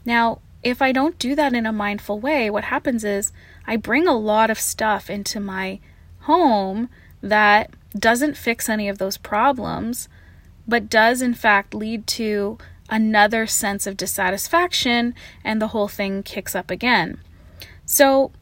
Now, 0.05 0.41
if 0.63 0.83
I 0.83 0.93
don't 0.93 1.19
do 1.19 1.35
that 1.35 1.55
in 1.55 1.65
a 1.65 1.73
mindful 1.73 2.21
way, 2.21 2.51
what 2.51 2.65
happens 2.65 3.03
is 3.03 3.33
I 3.67 3.77
bring 3.77 4.07
a 4.07 4.13
lot 4.13 4.51
of 4.51 4.61
stuff 4.61 5.09
into 5.09 5.41
my 5.41 5.81
home 6.21 6.91
that 7.23 7.71
doesn't 7.99 8.37
fix 8.37 8.69
any 8.69 8.87
of 8.87 8.99
those 8.99 9.17
problems, 9.17 10.11
but 10.69 10.91
does 10.91 11.23
in 11.23 11.33
fact 11.33 11.73
lead 11.73 12.07
to 12.07 12.59
another 12.89 13.47
sense 13.47 13.87
of 13.87 13.97
dissatisfaction 13.97 15.15
and 15.45 15.61
the 15.61 15.69
whole 15.69 15.89
thing 15.89 16.23
kicks 16.23 16.55
up 16.55 16.71
again. 16.71 17.19
So, 17.85 18.33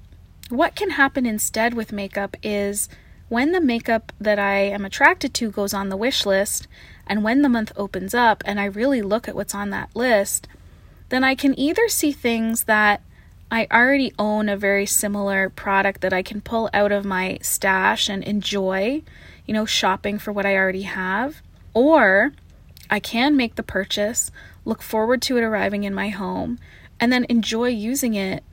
what 0.48 0.76
can 0.76 0.90
happen 0.90 1.26
instead 1.26 1.74
with 1.74 1.92
makeup 1.92 2.36
is 2.42 2.88
when 3.28 3.52
the 3.52 3.60
makeup 3.60 4.12
that 4.20 4.38
I 4.38 4.58
am 4.58 4.84
attracted 4.84 5.32
to 5.34 5.50
goes 5.50 5.72
on 5.72 5.88
the 5.88 5.96
wish 5.96 6.26
list, 6.26 6.68
and 7.06 7.24
when 7.24 7.42
the 7.42 7.48
month 7.48 7.72
opens 7.76 8.14
up 8.14 8.42
and 8.46 8.60
I 8.60 8.66
really 8.66 9.02
look 9.02 9.28
at 9.28 9.34
what's 9.34 9.54
on 9.54 9.70
that 9.70 9.94
list, 9.94 10.48
then 11.08 11.24
I 11.24 11.34
can 11.34 11.58
either 11.58 11.88
see 11.88 12.12
things 12.12 12.64
that 12.64 13.02
I 13.50 13.66
already 13.70 14.12
own 14.18 14.48
a 14.48 14.56
very 14.56 14.86
similar 14.86 15.48
product 15.50 16.00
that 16.00 16.12
I 16.12 16.22
can 16.22 16.40
pull 16.40 16.70
out 16.72 16.92
of 16.92 17.04
my 17.04 17.38
stash 17.40 18.08
and 18.08 18.24
enjoy, 18.24 19.02
you 19.46 19.54
know, 19.54 19.66
shopping 19.66 20.18
for 20.18 20.32
what 20.32 20.46
I 20.46 20.56
already 20.56 20.82
have, 20.82 21.42
or 21.72 22.32
I 22.94 23.00
can 23.00 23.36
make 23.36 23.56
the 23.56 23.64
purchase, 23.64 24.30
look 24.64 24.80
forward 24.80 25.20
to 25.22 25.36
it 25.36 25.42
arriving 25.42 25.82
in 25.82 25.96
my 25.96 26.10
home, 26.10 26.60
and 27.00 27.12
then 27.12 27.26
enjoy 27.28 27.70
using 27.70 28.14
it 28.14 28.44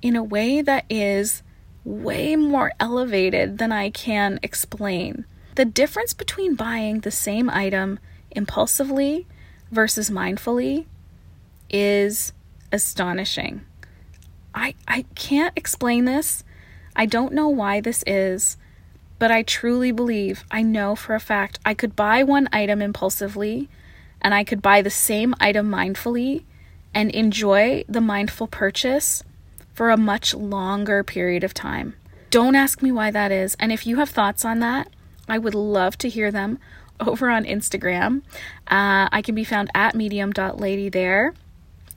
in 0.00 0.14
a 0.14 0.22
way 0.22 0.62
that 0.62 0.84
is 0.88 1.42
way 1.82 2.36
more 2.36 2.70
elevated 2.78 3.58
than 3.58 3.72
I 3.72 3.90
can 3.90 4.38
explain. 4.44 5.24
The 5.56 5.64
difference 5.64 6.14
between 6.14 6.54
buying 6.54 7.00
the 7.00 7.10
same 7.10 7.50
item 7.50 7.98
impulsively 8.30 9.26
versus 9.72 10.08
mindfully 10.08 10.86
is 11.68 12.32
astonishing. 12.70 13.62
I, 14.54 14.76
I 14.86 15.04
can't 15.16 15.58
explain 15.58 16.04
this. 16.04 16.44
I 16.94 17.06
don't 17.06 17.34
know 17.34 17.48
why 17.48 17.80
this 17.80 18.04
is, 18.06 18.56
but 19.18 19.32
I 19.32 19.42
truly 19.42 19.90
believe, 19.90 20.44
I 20.48 20.62
know 20.62 20.94
for 20.94 21.16
a 21.16 21.20
fact, 21.20 21.58
I 21.64 21.74
could 21.74 21.96
buy 21.96 22.22
one 22.22 22.48
item 22.52 22.80
impulsively 22.80 23.68
and 24.20 24.34
I 24.34 24.44
could 24.44 24.62
buy 24.62 24.82
the 24.82 24.90
same 24.90 25.34
item 25.40 25.70
mindfully 25.70 26.44
and 26.94 27.10
enjoy 27.10 27.84
the 27.88 28.00
mindful 28.00 28.46
purchase 28.46 29.22
for 29.72 29.90
a 29.90 29.96
much 29.96 30.34
longer 30.34 31.02
period 31.02 31.44
of 31.44 31.54
time. 31.54 31.94
Don't 32.30 32.54
ask 32.54 32.82
me 32.82 32.92
why 32.92 33.10
that 33.10 33.32
is. 33.32 33.56
And 33.58 33.72
if 33.72 33.86
you 33.86 33.96
have 33.96 34.10
thoughts 34.10 34.44
on 34.44 34.58
that, 34.60 34.88
I 35.28 35.38
would 35.38 35.54
love 35.54 35.96
to 35.98 36.08
hear 36.08 36.30
them 36.30 36.58
over 37.00 37.30
on 37.30 37.44
Instagram. 37.44 38.22
Uh, 38.66 39.08
I 39.10 39.22
can 39.22 39.34
be 39.34 39.44
found 39.44 39.70
at 39.74 39.94
medium.lady 39.94 40.88
there. 40.88 41.34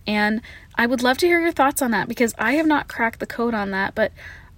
And 0.06 0.42
I 0.76 0.86
would 0.86 1.02
love 1.02 1.18
to 1.20 1.28
hear 1.28 1.40
your 1.40 1.52
thoughts 1.52 1.82
on 1.82 1.92
that 1.92 2.08
because 2.08 2.34
I 2.38 2.54
have 2.54 2.66
not 2.66 2.88
cracked 2.88 3.20
the 3.20 3.26
code 3.26 3.54
on 3.54 3.72
that, 3.72 3.96
but 3.96 4.12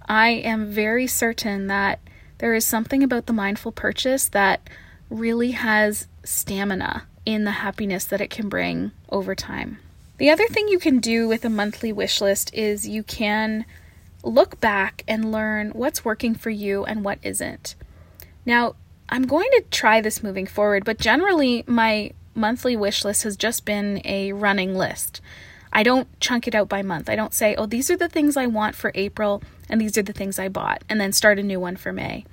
I 0.08 0.30
am 0.30 0.66
very 0.66 1.06
certain 1.06 1.66
that 1.68 2.00
there 2.38 2.54
is 2.54 2.64
something 2.64 3.02
about 3.02 3.26
the 3.26 3.32
mindful 3.32 3.72
purchase 3.72 4.28
that 4.28 4.68
really 5.08 5.52
has 5.52 6.08
stamina 6.24 7.04
in 7.26 7.44
the 7.44 7.50
happiness 7.50 8.04
that 8.06 8.20
it 8.22 8.30
can 8.30 8.48
bring 8.48 8.92
over 9.10 9.34
time. 9.34 9.78
The 10.16 10.30
other 10.30 10.46
thing 10.46 10.68
you 10.68 10.78
can 10.78 10.98
do 10.98 11.28
with 11.28 11.44
a 11.44 11.50
monthly 11.50 11.92
wish 11.92 12.22
list 12.22 12.54
is 12.54 12.88
you 12.88 13.02
can 13.02 13.66
look 14.22 14.58
back 14.60 15.04
and 15.06 15.30
learn 15.30 15.70
what's 15.70 16.04
working 16.04 16.34
for 16.34 16.50
you 16.50 16.84
and 16.84 17.04
what 17.04 17.18
isn't. 17.22 17.74
Now, 18.46 18.76
I'm 19.08 19.26
going 19.26 19.48
to 19.52 19.64
try 19.70 20.00
this 20.00 20.22
moving 20.22 20.46
forward, 20.46 20.84
but 20.84 20.98
generally, 20.98 21.64
my 21.66 22.12
monthly 22.34 22.76
wish 22.76 23.04
list 23.04 23.24
has 23.24 23.36
just 23.36 23.64
been 23.64 24.00
a 24.04 24.32
running 24.32 24.74
list. 24.74 25.20
I 25.72 25.82
don't 25.82 26.08
chunk 26.20 26.48
it 26.48 26.54
out 26.54 26.68
by 26.68 26.82
month. 26.82 27.10
I 27.10 27.16
don't 27.16 27.34
say, 27.34 27.54
oh, 27.56 27.66
these 27.66 27.90
are 27.90 27.96
the 27.96 28.08
things 28.08 28.36
I 28.36 28.46
want 28.46 28.74
for 28.74 28.92
April 28.94 29.42
and 29.68 29.80
these 29.80 29.98
are 29.98 30.02
the 30.02 30.12
things 30.12 30.38
I 30.38 30.48
bought, 30.48 30.82
and 30.88 31.00
then 31.00 31.12
start 31.12 31.38
a 31.38 31.42
new 31.42 31.58
one 31.58 31.76
for 31.76 31.92
May. 31.92 32.24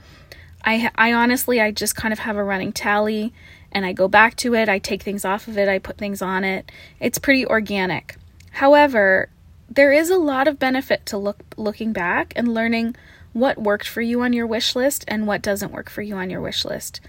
I, 0.64 0.92
I 0.96 1.14
honestly, 1.14 1.60
I 1.60 1.72
just 1.72 1.96
kind 1.96 2.14
of 2.14 2.20
have 2.20 2.38
a 2.38 2.44
running 2.44 2.72
tally 2.72 3.34
and 3.74 3.86
I 3.86 3.94
go 3.94 4.08
back 4.08 4.36
to 4.38 4.56
it. 4.56 4.70
I 4.70 4.80
take 4.80 5.04
things 5.04 5.26
off 5.26 5.48
of 5.48 5.58
it, 5.58 5.68
I 5.68 5.80
put 5.80 5.98
things 5.98 6.22
on 6.22 6.44
it. 6.44 6.72
It's 7.00 7.20
pretty 7.20 7.46
organic. 7.46 8.16
However, 8.52 9.30
there 9.70 9.92
is 9.92 10.10
a 10.10 10.18
lot 10.18 10.48
of 10.48 10.60
benefit 10.60 11.06
to 11.08 11.18
look 11.18 11.44
looking 11.58 11.94
back 11.94 12.34
and 12.36 12.54
learning 12.54 12.96
what 13.34 13.60
worked 13.60 13.88
for 13.88 14.02
you 14.02 14.22
on 14.22 14.32
your 14.32 14.46
wish 14.46 14.76
list 14.76 15.04
and 15.08 15.26
what 15.26 15.42
doesn't 15.42 15.72
work 15.72 15.90
for 15.90 16.04
you 16.04 16.16
on 16.16 16.30
your 16.30 16.42
wish 16.42 16.64
list. 16.64 17.02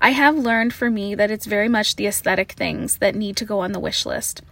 I 0.00 0.10
have 0.10 0.36
learned 0.36 0.74
for 0.74 0.90
me 0.90 1.14
that 1.14 1.30
it's 1.30 1.46
very 1.46 1.68
much 1.68 1.96
the 1.96 2.06
aesthetic 2.06 2.52
things 2.52 2.98
that 2.98 3.14
need 3.14 3.36
to 3.36 3.44
go 3.44 3.60
on 3.60 3.72
the 3.72 3.80
wish 3.80 4.04
list. 4.04 4.42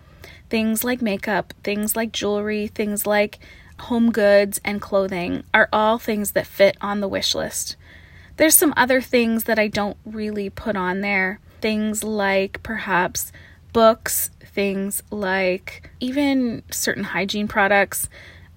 Things 0.48 0.84
like 0.84 1.02
makeup, 1.02 1.52
things 1.64 1.96
like 1.96 2.12
jewelry, 2.12 2.68
things 2.68 3.06
like 3.06 3.38
home 3.80 4.10
goods 4.10 4.60
and 4.64 4.80
clothing 4.80 5.44
are 5.52 5.68
all 5.72 5.98
things 5.98 6.32
that 6.32 6.46
fit 6.46 6.76
on 6.80 7.00
the 7.00 7.08
wish 7.08 7.34
list. 7.34 7.76
There's 8.36 8.56
some 8.56 8.74
other 8.76 9.00
things 9.00 9.44
that 9.44 9.58
I 9.58 9.68
don't 9.68 9.96
really 10.04 10.50
put 10.50 10.76
on 10.76 11.00
there 11.00 11.40
things 11.60 12.02
like 12.04 12.62
perhaps 12.62 13.32
books, 13.72 14.30
things 14.44 15.02
like 15.10 15.90
even 16.00 16.62
certain 16.70 17.04
hygiene 17.04 17.48
products. 17.48 18.08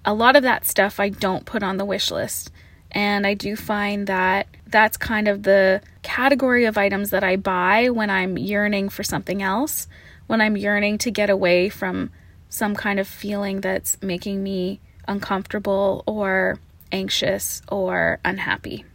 A 0.06 0.14
lot 0.14 0.36
of 0.36 0.44
that 0.44 0.66
stuff 0.66 1.00
I 1.00 1.10
don't 1.10 1.46
put 1.46 1.62
on 1.62 1.78
the 1.78 1.86
wish 1.86 2.10
list. 2.10 2.52
And 2.92 3.28
I 3.28 3.34
do 3.34 3.56
find 3.56 4.08
that 4.08 4.48
that's 4.66 4.98
kind 4.98 5.28
of 5.28 5.44
the 5.44 5.82
category 6.02 6.66
of 6.66 6.78
items 6.78 7.10
that 7.12 7.24
I 7.24 7.36
buy 7.36 7.90
when 7.90 8.10
I'm 8.10 8.38
yearning 8.38 8.90
for 8.90 9.04
something 9.04 9.42
else, 9.42 9.88
when 10.28 10.42
I'm 10.42 10.58
yearning 10.58 10.98
to 11.00 11.12
get 11.12 11.30
away 11.30 11.70
from 11.70 12.12
some 12.50 12.76
kind 12.76 13.00
of 13.00 13.08
feeling 13.08 13.62
that's 13.62 14.02
making 14.02 14.42
me 14.42 14.80
uncomfortable 15.08 16.04
or 16.08 16.60
anxious 16.92 17.62
or 17.68 18.20
unhappy. 18.26 18.86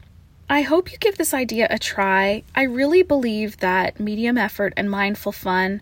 I 0.49 0.61
hope 0.61 0.93
you 0.93 0.99
give 0.99 1.17
this 1.17 1.33
idea 1.33 1.67
a 1.71 1.79
try. 1.79 2.43
I 2.55 2.65
really 2.65 3.03
believe 3.03 3.59
that 3.59 3.99
medium 3.99 4.37
effort 4.37 4.75
and 4.77 4.91
mindful 4.91 5.33
fun 5.33 5.81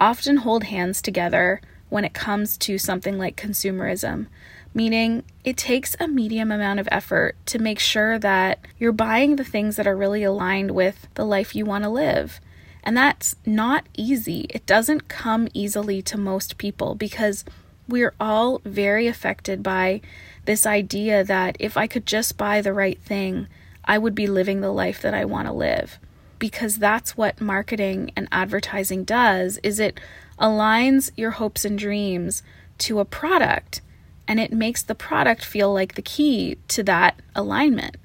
often 0.00 0.38
hold 0.38 0.64
hands 0.64 1.02
together 1.02 1.60
when 1.88 2.04
it 2.04 2.14
comes 2.14 2.56
to 2.58 2.78
something 2.78 3.18
like 3.18 3.36
consumerism, 3.36 4.26
meaning 4.72 5.24
it 5.42 5.56
takes 5.56 5.96
a 5.98 6.06
medium 6.06 6.52
amount 6.52 6.78
of 6.78 6.88
effort 6.92 7.34
to 7.46 7.58
make 7.58 7.80
sure 7.80 8.16
that 8.18 8.60
you're 8.78 8.92
buying 8.92 9.36
the 9.36 9.44
things 9.44 9.74
that 9.74 9.88
are 9.88 9.96
really 9.96 10.22
aligned 10.22 10.70
with 10.70 11.08
the 11.14 11.24
life 11.24 11.56
you 11.56 11.64
want 11.64 11.82
to 11.82 11.90
live. 11.90 12.40
And 12.84 12.96
that's 12.96 13.34
not 13.44 13.86
easy. 13.94 14.46
It 14.50 14.66
doesn't 14.66 15.08
come 15.08 15.48
easily 15.52 16.00
to 16.02 16.16
most 16.16 16.58
people 16.58 16.94
because 16.94 17.44
we're 17.88 18.14
all 18.20 18.60
very 18.64 19.08
affected 19.08 19.64
by 19.64 20.00
this 20.44 20.64
idea 20.64 21.24
that 21.24 21.56
if 21.58 21.76
I 21.76 21.88
could 21.88 22.06
just 22.06 22.36
buy 22.36 22.60
the 22.60 22.72
right 22.72 23.00
thing, 23.00 23.48
I 23.86 23.98
would 23.98 24.14
be 24.14 24.26
living 24.26 24.60
the 24.60 24.72
life 24.72 25.00
that 25.02 25.14
I 25.14 25.24
want 25.24 25.46
to 25.48 25.52
live. 25.52 25.98
Because 26.38 26.78
that's 26.78 27.16
what 27.16 27.40
marketing 27.40 28.10
and 28.14 28.28
advertising 28.30 29.04
does 29.04 29.58
is 29.62 29.80
it 29.80 29.98
aligns 30.38 31.10
your 31.16 31.32
hopes 31.32 31.64
and 31.64 31.78
dreams 31.78 32.42
to 32.78 33.00
a 33.00 33.04
product 33.06 33.80
and 34.28 34.40
it 34.40 34.52
makes 34.52 34.82
the 34.82 34.94
product 34.94 35.44
feel 35.44 35.72
like 35.72 35.94
the 35.94 36.02
key 36.02 36.58
to 36.68 36.82
that 36.82 37.20
alignment. 37.34 37.96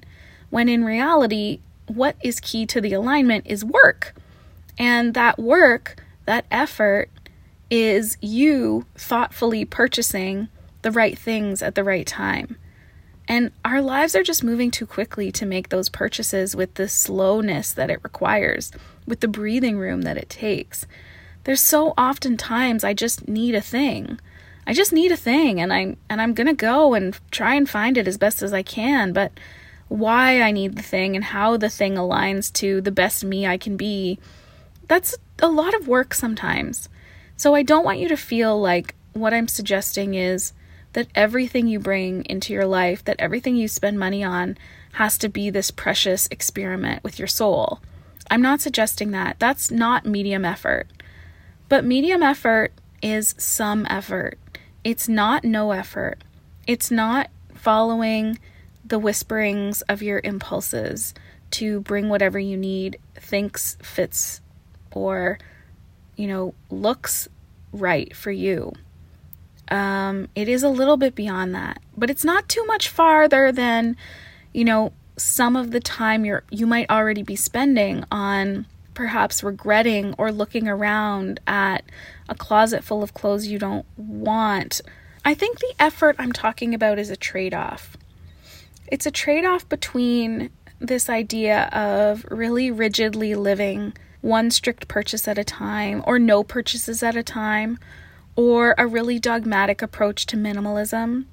When 0.50 0.68
in 0.68 0.84
reality, 0.84 1.60
what 1.86 2.16
is 2.22 2.40
key 2.40 2.66
to 2.66 2.80
the 2.80 2.92
alignment 2.92 3.46
is 3.46 3.64
work. 3.64 4.14
And 4.78 5.14
that 5.14 5.38
work, 5.38 6.02
that 6.24 6.46
effort, 6.50 7.10
is 7.70 8.16
you 8.20 8.86
thoughtfully 8.94 9.64
purchasing 9.64 10.48
the 10.82 10.90
right 10.90 11.18
things 11.18 11.62
at 11.62 11.74
the 11.74 11.84
right 11.84 12.06
time. 12.06 12.56
And 13.32 13.50
our 13.64 13.80
lives 13.80 14.14
are 14.14 14.22
just 14.22 14.44
moving 14.44 14.70
too 14.70 14.84
quickly 14.84 15.32
to 15.32 15.46
make 15.46 15.70
those 15.70 15.88
purchases 15.88 16.54
with 16.54 16.74
the 16.74 16.86
slowness 16.86 17.72
that 17.72 17.88
it 17.88 18.00
requires, 18.02 18.70
with 19.06 19.20
the 19.20 19.26
breathing 19.26 19.78
room 19.78 20.02
that 20.02 20.18
it 20.18 20.28
takes. 20.28 20.86
There's 21.44 21.62
so 21.62 21.94
often 21.96 22.36
times 22.36 22.84
I 22.84 22.92
just 22.92 23.26
need 23.28 23.54
a 23.54 23.62
thing. 23.62 24.20
I 24.66 24.74
just 24.74 24.92
need 24.92 25.12
a 25.12 25.16
thing 25.16 25.62
and 25.62 25.72
I 25.72 25.96
and 26.10 26.20
I'm 26.20 26.34
going 26.34 26.46
to 26.46 26.52
go 26.52 26.92
and 26.92 27.18
try 27.30 27.54
and 27.54 27.66
find 27.66 27.96
it 27.96 28.06
as 28.06 28.18
best 28.18 28.42
as 28.42 28.52
I 28.52 28.62
can, 28.62 29.14
but 29.14 29.32
why 29.88 30.42
I 30.42 30.50
need 30.50 30.76
the 30.76 30.82
thing 30.82 31.16
and 31.16 31.24
how 31.24 31.56
the 31.56 31.70
thing 31.70 31.94
aligns 31.94 32.52
to 32.60 32.82
the 32.82 32.92
best 32.92 33.24
me 33.24 33.46
I 33.46 33.56
can 33.56 33.78
be, 33.78 34.18
that's 34.88 35.16
a 35.40 35.48
lot 35.48 35.72
of 35.72 35.88
work 35.88 36.12
sometimes. 36.12 36.90
So 37.38 37.54
I 37.54 37.62
don't 37.62 37.86
want 37.86 37.98
you 37.98 38.08
to 38.08 38.16
feel 38.18 38.60
like 38.60 38.94
what 39.14 39.32
I'm 39.32 39.48
suggesting 39.48 40.12
is 40.12 40.52
that 40.92 41.08
everything 41.14 41.66
you 41.66 41.78
bring 41.78 42.24
into 42.26 42.52
your 42.52 42.66
life, 42.66 43.04
that 43.04 43.16
everything 43.18 43.56
you 43.56 43.68
spend 43.68 43.98
money 43.98 44.22
on, 44.22 44.56
has 44.92 45.16
to 45.18 45.28
be 45.28 45.50
this 45.50 45.70
precious 45.70 46.28
experiment 46.30 47.02
with 47.02 47.18
your 47.18 47.28
soul. 47.28 47.80
I'm 48.30 48.42
not 48.42 48.60
suggesting 48.60 49.10
that. 49.12 49.38
That's 49.38 49.70
not 49.70 50.06
medium 50.06 50.44
effort. 50.44 50.88
But 51.68 51.84
medium 51.84 52.22
effort 52.22 52.72
is 53.00 53.34
some 53.38 53.86
effort. 53.88 54.38
It's 54.84 55.08
not 55.08 55.44
no 55.44 55.72
effort. 55.72 56.22
It's 56.66 56.90
not 56.90 57.30
following 57.54 58.38
the 58.84 58.98
whisperings 58.98 59.82
of 59.82 60.02
your 60.02 60.20
impulses 60.24 61.14
to 61.52 61.80
bring 61.80 62.08
whatever 62.08 62.38
you 62.38 62.56
need, 62.56 62.98
thinks, 63.14 63.76
fits, 63.82 64.40
or, 64.90 65.38
you 66.16 66.26
know, 66.26 66.54
looks 66.70 67.28
right 67.72 68.14
for 68.14 68.30
you. 68.30 68.72
Um, 69.70 70.28
it 70.34 70.48
is 70.48 70.62
a 70.62 70.68
little 70.68 70.96
bit 70.96 71.14
beyond 71.14 71.54
that, 71.54 71.80
but 71.96 72.10
it's 72.10 72.24
not 72.24 72.48
too 72.48 72.64
much 72.66 72.88
farther 72.88 73.52
than, 73.52 73.96
you 74.52 74.64
know, 74.64 74.92
some 75.16 75.56
of 75.56 75.70
the 75.70 75.80
time 75.80 76.24
you're 76.24 76.42
you 76.50 76.66
might 76.66 76.90
already 76.90 77.22
be 77.22 77.36
spending 77.36 78.04
on 78.10 78.66
perhaps 78.94 79.42
regretting 79.42 80.14
or 80.18 80.32
looking 80.32 80.68
around 80.68 81.40
at 81.46 81.84
a 82.28 82.34
closet 82.34 82.84
full 82.84 83.02
of 83.02 83.14
clothes 83.14 83.46
you 83.46 83.58
don't 83.58 83.86
want. 83.96 84.80
I 85.24 85.34
think 85.34 85.58
the 85.58 85.74
effort 85.78 86.16
I'm 86.18 86.32
talking 86.32 86.74
about 86.74 86.98
is 86.98 87.10
a 87.10 87.16
trade 87.16 87.54
off. 87.54 87.96
It's 88.88 89.06
a 89.06 89.10
trade 89.10 89.44
off 89.44 89.68
between 89.68 90.50
this 90.78 91.08
idea 91.08 91.68
of 91.72 92.26
really 92.30 92.70
rigidly 92.70 93.34
living 93.34 93.94
one 94.20 94.50
strict 94.50 94.88
purchase 94.88 95.26
at 95.26 95.38
a 95.38 95.44
time 95.44 96.02
or 96.06 96.18
no 96.18 96.42
purchases 96.42 97.02
at 97.02 97.16
a 97.16 97.22
time 97.22 97.78
or 98.36 98.74
a 98.78 98.86
really 98.86 99.18
dogmatic 99.18 99.82
approach 99.82 100.26
to 100.26 100.36
minimalism. 100.36 101.24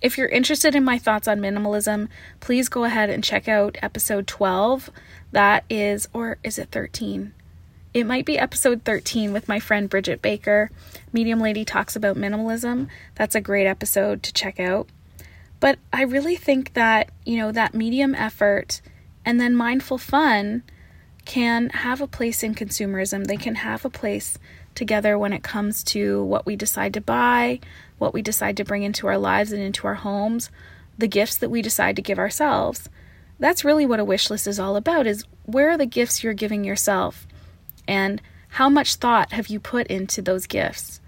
If 0.00 0.16
you're 0.16 0.28
interested 0.28 0.74
in 0.74 0.84
my 0.84 0.98
thoughts 0.98 1.26
on 1.26 1.40
minimalism, 1.40 2.08
please 2.40 2.68
go 2.68 2.84
ahead 2.84 3.10
and 3.10 3.24
check 3.24 3.48
out 3.48 3.76
episode 3.82 4.26
12. 4.26 4.90
That 5.32 5.64
is, 5.68 6.08
or 6.12 6.38
is 6.44 6.58
it 6.58 6.70
13? 6.70 7.32
It 7.94 8.06
might 8.06 8.24
be 8.24 8.38
episode 8.38 8.84
13 8.84 9.32
with 9.32 9.48
my 9.48 9.58
friend 9.58 9.90
Bridget 9.90 10.22
Baker. 10.22 10.70
Medium 11.12 11.40
Lady 11.40 11.64
talks 11.64 11.96
about 11.96 12.16
minimalism. 12.16 12.88
That's 13.16 13.34
a 13.34 13.40
great 13.40 13.66
episode 13.66 14.22
to 14.22 14.32
check 14.32 14.60
out. 14.60 14.88
But 15.58 15.78
I 15.92 16.02
really 16.02 16.36
think 16.36 16.74
that, 16.74 17.10
you 17.26 17.36
know, 17.38 17.50
that 17.50 17.74
medium 17.74 18.14
effort 18.14 18.80
and 19.24 19.40
then 19.40 19.56
mindful 19.56 19.98
fun 19.98 20.62
can 21.24 21.70
have 21.70 22.00
a 22.00 22.06
place 22.06 22.42
in 22.42 22.54
consumerism. 22.54 23.26
They 23.26 23.36
can 23.36 23.56
have 23.56 23.84
a 23.84 23.90
place 23.90 24.38
together 24.78 25.18
when 25.18 25.34
it 25.34 25.42
comes 25.42 25.82
to 25.82 26.22
what 26.24 26.46
we 26.46 26.56
decide 26.56 26.94
to 26.94 27.00
buy, 27.00 27.60
what 27.98 28.14
we 28.14 28.22
decide 28.22 28.56
to 28.56 28.64
bring 28.64 28.84
into 28.84 29.08
our 29.08 29.18
lives 29.18 29.52
and 29.52 29.60
into 29.60 29.86
our 29.86 29.96
homes, 29.96 30.50
the 30.96 31.08
gifts 31.08 31.36
that 31.36 31.50
we 31.50 31.60
decide 31.60 31.96
to 31.96 32.02
give 32.02 32.18
ourselves. 32.18 32.88
That's 33.40 33.64
really 33.64 33.84
what 33.84 34.00
a 34.00 34.04
wish 34.04 34.30
list 34.30 34.46
is 34.46 34.58
all 34.58 34.76
about 34.76 35.06
is 35.06 35.24
where 35.44 35.70
are 35.70 35.76
the 35.76 35.84
gifts 35.84 36.22
you're 36.22 36.32
giving 36.32 36.64
yourself 36.64 37.26
and 37.86 38.22
how 38.50 38.68
much 38.68 38.94
thought 38.94 39.32
have 39.32 39.48
you 39.48 39.60
put 39.60 39.88
into 39.88 40.22
those 40.22 40.46
gifts? 40.46 41.00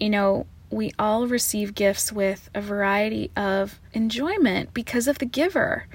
You 0.00 0.10
know, 0.10 0.46
we 0.70 0.92
all 0.98 1.26
receive 1.26 1.74
gifts 1.74 2.12
with 2.12 2.50
a 2.54 2.60
variety 2.60 3.30
of 3.36 3.78
enjoyment 3.92 4.72
because 4.72 5.06
of 5.06 5.18
the 5.18 5.26
giver. 5.26 5.86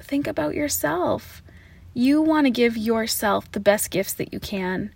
Think 0.00 0.26
about 0.26 0.54
yourself. 0.54 1.42
You 1.92 2.22
want 2.22 2.46
to 2.46 2.50
give 2.50 2.76
yourself 2.76 3.52
the 3.52 3.60
best 3.60 3.90
gifts 3.90 4.14
that 4.14 4.32
you 4.32 4.40
can 4.40 4.92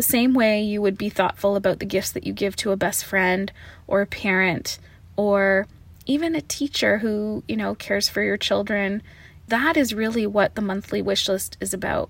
the 0.00 0.04
same 0.04 0.32
way 0.32 0.62
you 0.62 0.80
would 0.80 0.96
be 0.96 1.10
thoughtful 1.10 1.56
about 1.56 1.78
the 1.78 1.84
gifts 1.84 2.10
that 2.10 2.26
you 2.26 2.32
give 2.32 2.56
to 2.56 2.72
a 2.72 2.76
best 2.76 3.04
friend 3.04 3.52
or 3.86 4.00
a 4.00 4.06
parent 4.06 4.78
or 5.14 5.66
even 6.06 6.34
a 6.34 6.40
teacher 6.40 6.96
who, 6.96 7.44
you 7.46 7.54
know, 7.54 7.74
cares 7.74 8.08
for 8.08 8.22
your 8.22 8.38
children. 8.38 9.02
That 9.48 9.76
is 9.76 9.92
really 9.92 10.26
what 10.26 10.54
the 10.54 10.62
monthly 10.62 11.02
wish 11.02 11.28
list 11.28 11.58
is 11.60 11.74
about. 11.74 12.08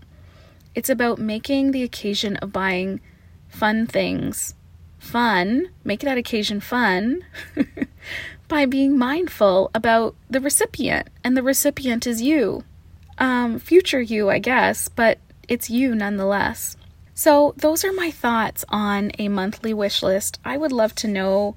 It's 0.72 0.88
about 0.88 1.18
making 1.18 1.72
the 1.72 1.82
occasion 1.82 2.36
of 2.36 2.52
buying 2.52 3.00
fun 3.48 3.88
things 3.88 4.54
fun, 5.00 5.70
make 5.82 5.98
that 6.02 6.16
occasion 6.16 6.60
fun 6.60 7.24
by 8.46 8.66
being 8.66 8.96
mindful 8.96 9.68
about 9.74 10.14
the 10.28 10.38
recipient, 10.38 11.08
and 11.24 11.36
the 11.36 11.42
recipient 11.42 12.06
is 12.06 12.22
you. 12.22 12.62
Um, 13.18 13.58
future 13.58 14.00
you, 14.00 14.30
I 14.30 14.38
guess, 14.38 14.88
but 14.88 15.18
it's 15.48 15.70
you 15.70 15.96
nonetheless. 15.96 16.76
So, 17.20 17.52
those 17.58 17.84
are 17.84 17.92
my 17.92 18.10
thoughts 18.10 18.64
on 18.70 19.12
a 19.18 19.28
monthly 19.28 19.74
wish 19.74 20.02
list. 20.02 20.40
I 20.42 20.56
would 20.56 20.72
love 20.72 20.94
to 20.94 21.06
know 21.06 21.54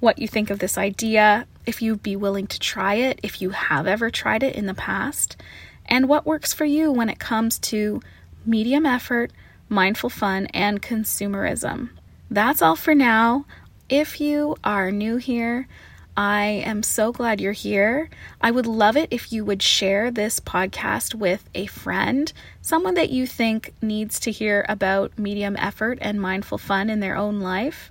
what 0.00 0.18
you 0.18 0.26
think 0.26 0.50
of 0.50 0.58
this 0.58 0.76
idea, 0.76 1.46
if 1.66 1.80
you'd 1.80 2.02
be 2.02 2.16
willing 2.16 2.48
to 2.48 2.58
try 2.58 2.94
it, 2.94 3.20
if 3.22 3.40
you 3.40 3.50
have 3.50 3.86
ever 3.86 4.10
tried 4.10 4.42
it 4.42 4.56
in 4.56 4.66
the 4.66 4.74
past, 4.74 5.40
and 5.86 6.08
what 6.08 6.26
works 6.26 6.52
for 6.52 6.64
you 6.64 6.90
when 6.90 7.08
it 7.08 7.20
comes 7.20 7.60
to 7.60 8.02
medium 8.44 8.84
effort, 8.86 9.30
mindful 9.68 10.10
fun, 10.10 10.46
and 10.46 10.82
consumerism. 10.82 11.90
That's 12.28 12.60
all 12.60 12.74
for 12.74 12.96
now. 12.96 13.46
If 13.88 14.20
you 14.20 14.56
are 14.64 14.90
new 14.90 15.18
here, 15.18 15.68
I 16.16 16.62
am 16.64 16.84
so 16.84 17.10
glad 17.10 17.40
you're 17.40 17.52
here. 17.52 18.08
I 18.40 18.52
would 18.52 18.66
love 18.66 18.96
it 18.96 19.08
if 19.10 19.32
you 19.32 19.44
would 19.44 19.62
share 19.62 20.12
this 20.12 20.38
podcast 20.38 21.14
with 21.14 21.48
a 21.56 21.66
friend, 21.66 22.32
someone 22.62 22.94
that 22.94 23.10
you 23.10 23.26
think 23.26 23.74
needs 23.82 24.20
to 24.20 24.30
hear 24.30 24.64
about 24.68 25.18
medium 25.18 25.56
effort 25.56 25.98
and 26.00 26.20
mindful 26.20 26.58
fun 26.58 26.88
in 26.88 27.00
their 27.00 27.16
own 27.16 27.40
life. 27.40 27.90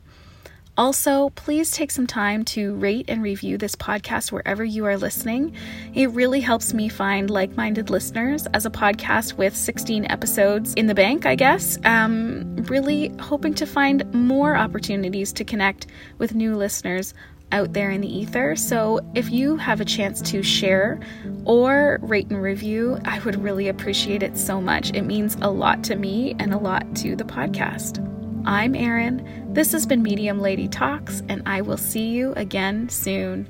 Also, 0.76 1.30
please 1.32 1.70
take 1.70 1.92
some 1.92 2.08
time 2.08 2.44
to 2.44 2.74
rate 2.76 3.06
and 3.08 3.22
review 3.22 3.60
this 3.60 3.76
podcast 3.76 4.32
wherever 4.32 4.64
you 4.64 4.86
are 4.86 4.98
listening. 4.98 5.54
It 5.94 6.10
really 6.12 6.40
helps 6.40 6.74
me 6.74 6.90
find 6.90 7.30
like 7.30 7.56
minded 7.56 7.92
listeners 7.92 8.48
as 8.56 8.66
a 8.66 8.72
podcast 8.72 9.34
with 9.34 9.56
16 9.56 10.06
episodes 10.10 10.74
in 10.74 10.88
the 10.88 10.96
bank, 10.96 11.28
I 11.28 11.36
guess. 11.36 11.78
Um, 11.84 12.56
really 12.70 13.10
hoping 13.20 13.54
to 13.56 13.68
find 13.68 14.12
more 14.16 14.56
opportunities 14.56 15.32
to 15.34 15.44
connect 15.44 15.86
with 16.18 16.34
new 16.34 16.56
listeners 16.56 17.14
out 17.54 17.72
there 17.72 17.92
in 17.92 18.02
the 18.02 18.14
ether. 18.14 18.58
So 18.58 19.00
if 19.14 19.32
you 19.32 19.56
have 19.56 19.80
a 19.80 19.86
chance 19.86 20.22
to 20.24 20.44
share 20.44 21.00
or 21.46 22.00
rate 22.02 22.30
and 22.30 22.42
review, 22.42 23.00
I 23.06 23.20
would 23.20 23.42
really 23.42 23.70
appreciate 23.70 24.24
it 24.24 24.38
so 24.38 24.60
much. 24.60 24.92
It 24.94 25.04
means 25.04 25.38
a 25.42 25.50
lot 25.50 25.84
to 25.86 25.96
me 25.96 26.36
and 26.40 26.54
a 26.54 26.58
lot 26.58 26.96
to 26.98 27.16
the 27.16 27.24
podcast. 27.24 28.04
I'm 28.46 28.76
Erin. 28.76 29.54
This 29.54 29.72
has 29.72 29.86
been 29.86 30.04
Medium 30.04 30.42
Lady 30.42 30.68
Talks, 30.68 31.22
and 31.30 31.44
I 31.46 31.62
will 31.62 31.78
see 31.78 32.10
you 32.10 32.34
again 32.34 32.90
soon. 32.90 33.48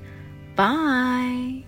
Bye. 0.56 1.66